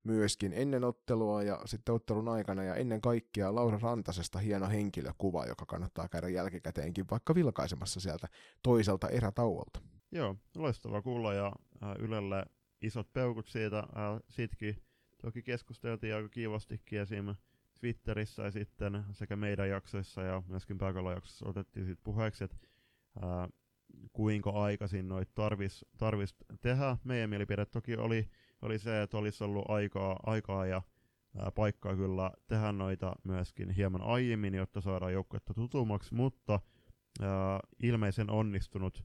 myöskin 0.04 0.52
ennen 0.52 0.84
ottelua 0.84 1.42
ja 1.42 1.60
sitten 1.64 1.94
ottelun 1.94 2.28
aikana 2.28 2.62
ja 2.62 2.74
ennen 2.74 3.00
kaikkea 3.00 3.54
Laura 3.54 3.78
Rantasesta 3.82 4.38
hieno 4.38 4.68
henkilökuva, 4.68 5.46
joka 5.46 5.66
kannattaa 5.66 6.08
käydä 6.08 6.28
jälkikäteenkin 6.28 7.04
vaikka 7.10 7.34
vilkaisemassa 7.34 8.00
sieltä 8.00 8.28
toiselta 8.62 9.08
erätauolta. 9.08 9.80
Joo, 10.12 10.36
loistava 10.56 11.02
kuulla 11.02 11.34
ja 11.34 11.52
äh, 11.82 11.94
Ylelle 11.98 12.44
isot 12.82 13.12
peukut 13.12 13.48
siitä. 13.48 13.78
Äh, 13.78 13.86
sitkin 14.30 14.82
toki 15.22 15.42
keskusteltiin 15.42 16.14
aika 16.14 16.28
kiivastikin 16.28 17.00
esim. 17.00 17.34
Twitterissä 17.80 18.42
ja 18.42 18.50
sitten 18.50 19.04
sekä 19.12 19.36
meidän 19.36 19.68
jaksoissa 19.68 20.22
ja 20.22 20.42
myöskin 20.46 20.78
jaksossa 21.14 21.48
otettiin 21.48 21.86
siitä 21.86 22.00
puheeksi, 22.04 22.44
että 22.44 22.56
äh, 23.16 23.48
kuinka 24.12 24.50
aikaisin 24.50 25.08
noita 25.08 25.32
tarvis, 25.34 25.84
tarvis 25.98 26.34
tehdä. 26.60 26.96
Meidän 27.04 27.30
mielipide 27.30 27.66
toki 27.66 27.96
oli 27.96 28.28
oli 28.62 28.78
se, 28.78 29.02
että 29.02 29.18
olisi 29.18 29.44
ollut 29.44 29.64
aikaa, 29.68 30.20
aikaa 30.26 30.66
ja 30.66 30.82
ää, 31.38 31.50
paikkaa 31.50 31.96
kyllä 31.96 32.30
tehdä 32.46 32.72
noita 32.72 33.16
myöskin 33.24 33.70
hieman 33.70 34.02
aiemmin, 34.02 34.54
jotta 34.54 34.80
saadaan 34.80 35.12
joukkuetta 35.12 35.54
tutummaksi, 35.54 36.14
mutta 36.14 36.60
ää, 37.20 37.60
ilmeisen 37.82 38.30
onnistunut 38.30 39.04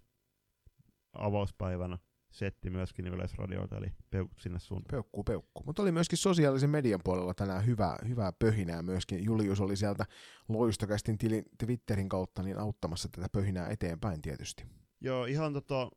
avauspäivänä 1.14 1.98
setti 2.32 2.70
myöskin 2.70 3.08
Yleisradiolta, 3.08 3.78
eli 3.78 3.92
peukku 4.10 4.40
sinne 4.40 4.60
suuntaan. 4.60 4.92
Peukku, 4.92 5.24
peukku. 5.24 5.64
Mutta 5.66 5.82
oli 5.82 5.92
myöskin 5.92 6.18
sosiaalisen 6.18 6.70
median 6.70 7.00
puolella 7.04 7.34
tänään 7.34 7.66
hyvää, 7.66 7.98
hyvää 8.08 8.32
pöhinää 8.32 8.82
myöskin. 8.82 9.24
Julius 9.24 9.62
oli 9.62 9.76
sieltä 9.76 10.06
loistokästin 10.50 11.18
tilin 11.18 11.46
Twitterin 11.58 12.10
kautta 12.10 12.44
niin 12.44 12.60
auttamassa 12.60 13.10
tätä 13.12 13.28
pöhinää 13.32 13.68
eteenpäin 13.70 14.22
tietysti. 14.22 14.66
Joo, 15.02 15.26
ihan 15.26 15.54
tota, 15.54 15.90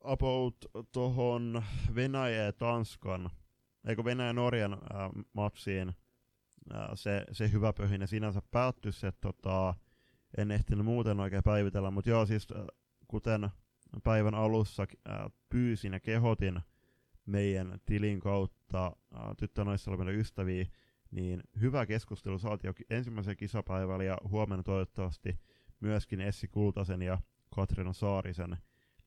about 0.00 0.56
tuohon 0.92 1.62
Venäjä 1.94 2.44
ja 2.44 2.52
Tanskan, 2.52 3.30
eikö 3.86 4.04
Venäjä 4.04 4.26
ja 4.26 4.32
Norjan 4.32 4.72
äh, 4.72 4.80
matsiin 5.32 5.88
äh, 6.74 6.88
se, 6.94 7.24
se 7.32 7.52
hyvä 7.52 7.72
pöhinä. 7.72 8.06
Sinänsä 8.06 8.42
päättyi, 8.50 8.92
se 8.92 9.12
tota, 9.12 9.74
en 10.36 10.50
ehtinyt 10.50 10.84
muuten 10.84 11.20
oikein 11.20 11.42
päivitellä, 11.42 11.90
mutta 11.90 12.10
joo 12.10 12.26
siis 12.26 12.48
äh, 12.56 12.64
kuten 13.08 13.48
päivän 14.04 14.34
alussa 14.34 14.82
äh, 14.82 15.18
pyysin 15.48 15.92
ja 15.92 16.00
kehotin 16.00 16.60
meidän 17.26 17.80
tilin 17.86 18.20
kautta 18.20 18.96
tyttönoissa 19.38 19.90
oleville 19.90 20.12
ystäviä, 20.12 20.66
niin 21.10 21.42
hyvä 21.60 21.86
keskustelu 21.86 22.38
saatiin 22.38 22.68
jo 22.68 22.96
ensimmäisen 22.96 23.36
kisapäivällä 23.36 24.04
ja 24.04 24.18
huomenna 24.28 24.62
toivottavasti 24.62 25.38
myöskin 25.80 26.20
Essi 26.20 26.48
Kultasen 26.48 27.02
ja 27.02 27.18
Katrina 27.54 27.92
Saarisen 27.92 28.56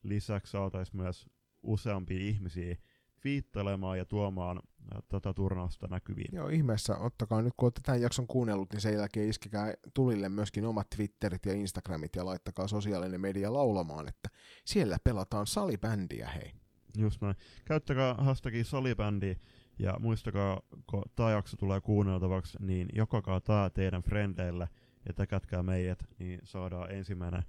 lisäksi 0.04 0.50
saataisiin 0.50 0.96
myös 0.96 1.26
useampia 1.62 2.18
ihmisiä 2.18 2.76
viittelemaan 3.24 3.98
ja 3.98 4.04
tuomaan 4.04 4.62
tätä 5.08 5.32
turnausta 5.32 5.86
näkyviin. 5.86 6.36
Joo, 6.36 6.48
ihmeessä. 6.48 6.96
Ottakaa 6.98 7.42
nyt, 7.42 7.52
kun 7.56 7.66
olette 7.66 7.80
tämän 7.84 8.00
jakson 8.00 8.26
kuunnellut, 8.26 8.72
niin 8.72 8.80
sen 8.80 8.94
jälkeen 8.94 9.28
iskekää 9.28 9.74
tulille 9.94 10.28
myöskin 10.28 10.66
omat 10.66 10.90
Twitterit 10.96 11.46
ja 11.46 11.52
Instagramit 11.52 12.16
ja 12.16 12.24
laittakaa 12.24 12.68
sosiaalinen 12.68 13.20
media 13.20 13.52
laulamaan, 13.52 14.08
että 14.08 14.28
siellä 14.64 14.96
pelataan 15.04 15.46
salibändiä, 15.46 16.28
hei. 16.28 16.52
Just 16.98 17.20
näin. 17.20 17.36
Käyttäkää 17.64 18.14
hashtagia 18.14 18.64
salibändi 18.64 19.36
ja 19.78 19.96
muistakaa, 19.98 20.60
kun 20.90 21.02
tämä 21.16 21.30
jakso 21.30 21.56
tulee 21.56 21.80
kuunneltavaksi, 21.80 22.58
niin 22.60 22.88
jokakaa 22.92 23.40
tämä 23.40 23.70
teidän 23.70 24.02
frendeille 24.02 24.68
ja 25.08 25.14
täkätkää 25.14 25.62
meidät, 25.62 26.04
niin 26.18 26.40
saadaan 26.44 26.90
ensimmäinen 26.90 27.42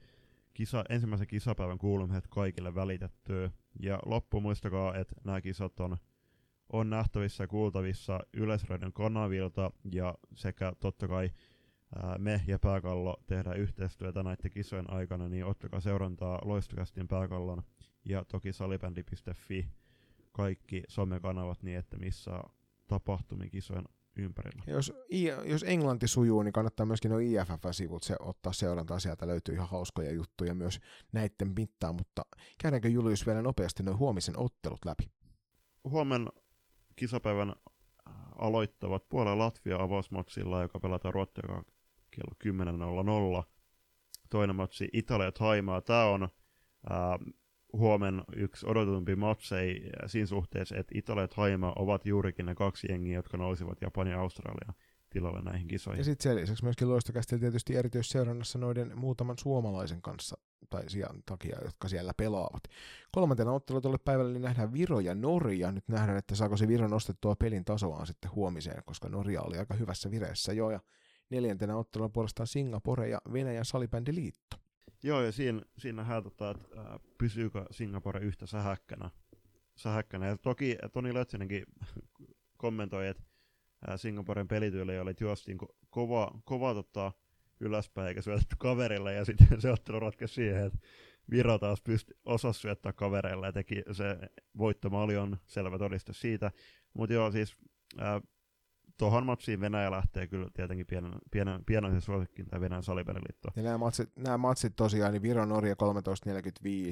kisa, 0.56 0.84
ensimmäisen 0.90 1.28
kisapäivän 1.28 1.78
kuulumiset 1.78 2.28
kaikille 2.28 2.76
välitettyä. 2.76 3.52
Ja 3.80 4.00
loppu 4.06 4.42
muistakaa, 4.42 4.96
että 4.96 5.16
nämä 5.24 5.42
kisat 5.42 5.80
on, 5.80 5.98
on 6.70 6.90
nähtävissä 6.90 7.44
ja 7.44 7.48
kuultavissa 7.48 8.20
Yleisradion 8.34 8.94
kanavilta 8.94 9.72
ja 9.92 10.16
sekä 10.36 10.74
totta 10.80 11.08
kai 11.08 11.30
ää, 11.96 12.18
me 12.18 12.42
ja 12.48 12.60
Pääkallo 12.60 13.18
tehdään 13.28 13.58
yhteistyötä 13.58 14.24
näiden 14.24 14.52
kisojen 14.52 14.94
aikana, 14.94 15.30
niin 15.30 15.46
ottakaa 15.46 15.80
seurantaa 15.80 16.42
Loistokästin 16.46 17.08
Pääkallon 17.08 17.64
ja 18.06 18.26
toki 18.26 18.54
salibändi.fi 18.54 19.68
kaikki 20.32 20.84
somekanavat 20.88 21.64
niin, 21.64 21.78
että 21.78 21.98
missä 21.98 22.32
tapahtumia 22.88 23.50
kisojen 23.50 23.86
ympärillä. 24.16 24.64
Jos, 24.68 24.94
jos 25.46 25.64
englanti 25.64 26.08
sujuu, 26.08 26.44
niin 26.44 26.54
kannattaa 26.54 26.86
myöskin 26.86 27.12
nuo 27.12 27.20
IFF-sivut 27.20 28.04
se, 28.04 28.16
ottaa 28.20 28.54
seurantaa. 28.54 29.00
Sieltä 29.00 29.28
löytyy 29.28 29.56
ihan 29.56 29.70
hauskoja 29.70 30.12
juttuja 30.12 30.56
myös 30.56 30.80
näiden 31.12 31.54
mittaan, 31.56 31.96
mutta 31.96 32.26
käydäänkö 32.62 32.90
Julius 32.90 33.26
vielä 33.26 33.42
nopeasti 33.42 33.84
noin 33.84 33.98
huomisen 33.98 34.40
ottelut 34.40 34.86
läpi? 34.86 35.10
Huomen 35.84 36.30
kisapäivän 36.96 37.50
äh, 37.50 38.14
aloittavat 38.38 39.10
puolella 39.10 39.46
Latvia 39.46 39.78
avausmatsilla, 39.78 40.62
joka 40.62 40.80
pelataan 40.80 41.14
Ruotsia 41.14 41.64
kello 42.12 42.64
10.00. 43.44 43.52
Toinen 44.30 44.56
matsi 44.56 44.90
Italia 44.94 45.32
Taimaa. 45.32 45.82
Tämä 45.82 46.06
on 46.06 46.30
ää, 46.90 47.14
äh, 47.14 47.20
huomen 47.78 48.22
yksi 48.36 48.66
odotetumpi 48.70 49.16
matsei 49.16 49.90
siinä 50.08 50.26
suhteessa, 50.26 50.78
että 50.78 50.98
Italia 50.98 51.24
ja 51.24 51.28
Haima 51.36 51.74
ovat 51.76 52.06
juurikin 52.06 52.46
ne 52.46 52.56
kaksi 52.56 52.88
jengiä, 52.90 53.16
jotka 53.16 53.38
nousivat 53.38 53.82
Japani 53.82 54.12
ja 54.12 54.20
Australia 54.20 54.74
tilalle 55.10 55.42
näihin 55.42 55.68
kisoihin. 55.68 56.00
Ja 56.00 56.04
sitten 56.04 56.24
sen 56.24 56.42
lisäksi 56.42 56.64
myöskin 56.64 56.90
loistokästillä 56.90 57.40
tietysti 57.40 57.76
erityisseurannassa 57.76 58.60
noiden 58.60 58.92
muutaman 58.96 59.38
suomalaisen 59.38 60.02
kanssa 60.02 60.38
tai 60.70 60.90
sijan 60.90 61.24
takia, 61.26 61.58
jotka 61.66 61.88
siellä 61.88 62.14
pelaavat. 62.18 62.64
Kolmantena 63.12 63.52
ottelutolle 63.52 63.98
päivällä 63.98 64.34
niin 64.34 64.42
nähdään 64.42 64.74
Viro 64.74 65.00
ja 65.00 65.16
Norja. 65.16 65.72
Nyt 65.72 65.88
nähdään, 65.88 66.18
että 66.18 66.36
saako 66.36 66.58
se 66.58 66.68
Viro 66.68 66.88
nostettua 66.88 67.36
pelin 67.36 67.66
tasoaan 67.66 68.08
sitten 68.08 68.32
huomiseen, 68.32 68.84
koska 68.86 69.10
Norja 69.10 69.42
oli 69.42 69.58
aika 69.58 69.74
hyvässä 69.74 70.12
vireessä 70.12 70.54
jo. 70.54 70.70
Ja 70.70 70.80
neljäntenä 71.30 71.78
otteluna 71.78 72.10
puolestaan 72.10 72.48
Singapore 72.48 73.10
ja 73.10 73.22
Venäjän 73.34 73.66
salibändiliitto. 73.66 74.58
Joo, 75.06 75.22
ja 75.22 75.32
siinä, 75.32 75.62
siinä 75.78 76.02
nähdään, 76.02 76.24
tota, 76.24 76.52
että 76.52 76.82
äh, 76.82 77.00
pysyykö 77.18 77.66
Singapore 77.72 78.20
yhtä 78.20 78.46
sähäkkänä. 78.46 79.10
sähäkkänä. 79.76 80.28
Ja 80.28 80.38
toki 80.38 80.78
Toni 80.94 81.14
Lötsinenkin 81.14 81.66
kommentoi, 82.58 83.08
että 83.08 83.24
äh, 83.90 84.00
Singaporen 84.00 84.48
pelityyli 84.48 85.00
oli, 85.00 85.12
että 85.12 85.24
juostiin 85.24 85.58
ko- 85.64 85.76
kova, 85.90 86.42
kova 86.46 86.74
tota, 86.74 87.12
ylöspäin 87.60 88.08
eikä 88.08 88.22
syötetty 88.22 88.56
kaverille, 88.60 89.14
ja 89.14 89.26
sitten 89.26 89.48
se 89.62 89.72
ottelu 89.72 90.00
ratkesi 90.00 90.34
siihen, 90.34 90.66
että 90.66 90.80
Viro 91.32 91.58
taas 91.58 91.82
pystyi 91.82 92.18
osasi 92.26 92.60
syöttää 92.60 92.94
kavereille 92.94 93.46
ja 93.46 93.54
teki 93.54 93.84
se 93.92 94.18
voittomaali 94.58 95.18
on 95.18 95.38
selvä 95.48 95.78
todiste 95.78 96.14
siitä. 96.14 96.52
Mutta 96.94 97.14
joo, 97.14 97.32
siis 97.32 97.56
äh, 98.02 98.22
tuohon 98.98 99.26
matsiin 99.26 99.60
Venäjä 99.60 99.92
lähtee 99.92 100.28
kyllä 100.28 100.48
tietenkin 100.54 100.88
pienen, 100.88 101.14
pienen, 101.32 101.66
pienen 101.66 102.02
suosikkiin 102.02 102.48
tämä 102.48 102.62
Venäjän 102.62 102.84
salipeliliitto. 102.84 103.50
Ja 103.56 103.64
nämä 103.64 103.78
matsit, 103.78 104.10
nämä 104.16 104.38
matsit 104.38 104.76
tosiaan, 104.76 105.14
niin 105.14 105.22
Viro 105.22 105.46
Norja 105.46 105.74
13.45 105.74 105.80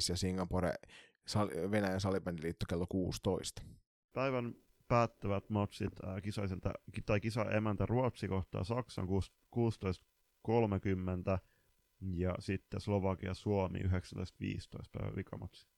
ja 0.10 0.18
Singapore 0.18 0.74
sal, 1.28 1.50
Venäjän 1.72 2.02
salibändiliitto 2.02 2.66
kello 2.70 2.86
16. 2.90 3.62
Päivän 4.14 4.56
päättävät 4.88 5.50
matsit 5.50 5.94
äh, 6.04 6.22
kisaiselta, 6.22 6.74
tai 7.06 7.20
kisa 7.20 7.52
emäntä 7.52 7.86
Ruotsi 7.86 8.28
kohtaa 8.28 8.64
Saksan 8.64 9.08
16.30 9.08 9.12
ja 12.16 12.36
sitten 12.40 12.82
Slovakia 12.82 13.34
Suomi 13.34 13.80
19.15 13.80 13.90
päivän 14.92 15.16
vikamatsi. 15.16 15.73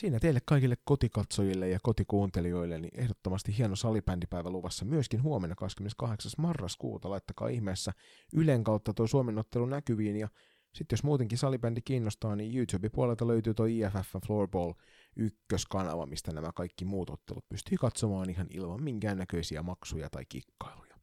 Siinä 0.00 0.18
teille 0.20 0.40
kaikille 0.44 0.76
kotikatsojille 0.84 1.68
ja 1.68 1.78
kotikuuntelijoille 1.82 2.78
niin 2.78 3.00
ehdottomasti 3.00 3.58
hieno 3.58 3.76
salibändipäivä 3.76 4.50
luvassa 4.50 4.84
myöskin 4.84 5.22
huomenna 5.22 5.56
28. 5.56 6.32
marraskuuta. 6.38 7.10
Laittakaa 7.10 7.48
ihmeessä 7.48 7.92
Ylen 8.34 8.64
kautta 8.64 8.94
tuo 8.94 9.06
Suomen 9.06 9.38
ottelu 9.38 9.66
näkyviin 9.66 10.16
ja 10.16 10.28
sitten 10.74 10.96
jos 10.96 11.04
muutenkin 11.04 11.38
salibändi 11.38 11.80
kiinnostaa, 11.80 12.36
niin 12.36 12.56
YouTube-puolelta 12.56 13.26
löytyy 13.26 13.54
tuo 13.54 13.66
IFF 13.66 14.14
Floorball 14.26 14.72
ykköskanava, 15.16 16.06
mistä 16.06 16.32
nämä 16.32 16.52
kaikki 16.54 16.84
muut 16.84 17.10
ottelut 17.10 17.48
pystyy 17.48 17.78
katsomaan 17.78 18.30
ihan 18.30 18.46
ilman 18.50 18.82
minkäännäköisiä 18.82 19.62
maksuja 19.62 20.10
tai 20.10 20.24
kikkailuja. 20.28 20.96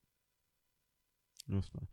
Just 1.48 1.74
näin. 1.74 1.90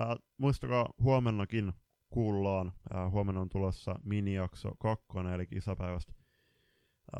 Äh, 0.00 0.16
muistakaa 0.38 0.92
huomennakin 1.02 1.72
kuullaan. 2.10 2.72
Äh, 2.94 3.10
huomenna 3.10 3.40
on 3.40 3.48
tulossa 3.48 3.94
minijakso 4.04 4.72
kakkonen, 4.78 5.32
eli 5.32 5.46
kisapäivästä 5.46 6.19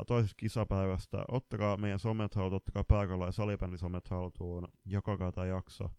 toisesta 0.07 0.35
kisapäivästä. 0.37 1.25
Ottakaa 1.27 1.77
meidän 1.77 1.99
somet 1.99 2.35
haltuun, 2.35 2.57
ottakaa 2.57 2.83
pääkalla 2.83 3.25
ja 3.25 3.31
salibändi 3.31 3.77
somet 3.77 4.07
haltuun, 4.07 4.67
jakakaa 4.85 5.31
tämä 5.31 5.47
jakso 5.47 5.89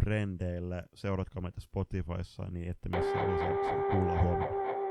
frendeille, 0.00 0.82
seuratkaa 0.94 1.42
meitä 1.42 1.60
Spotifyssa 1.60 2.50
niin, 2.50 2.70
että 2.70 2.88
missä 2.88 3.32
lisäksi 3.32 3.70
kuulla 3.90 4.22
huomenna. 4.22 4.85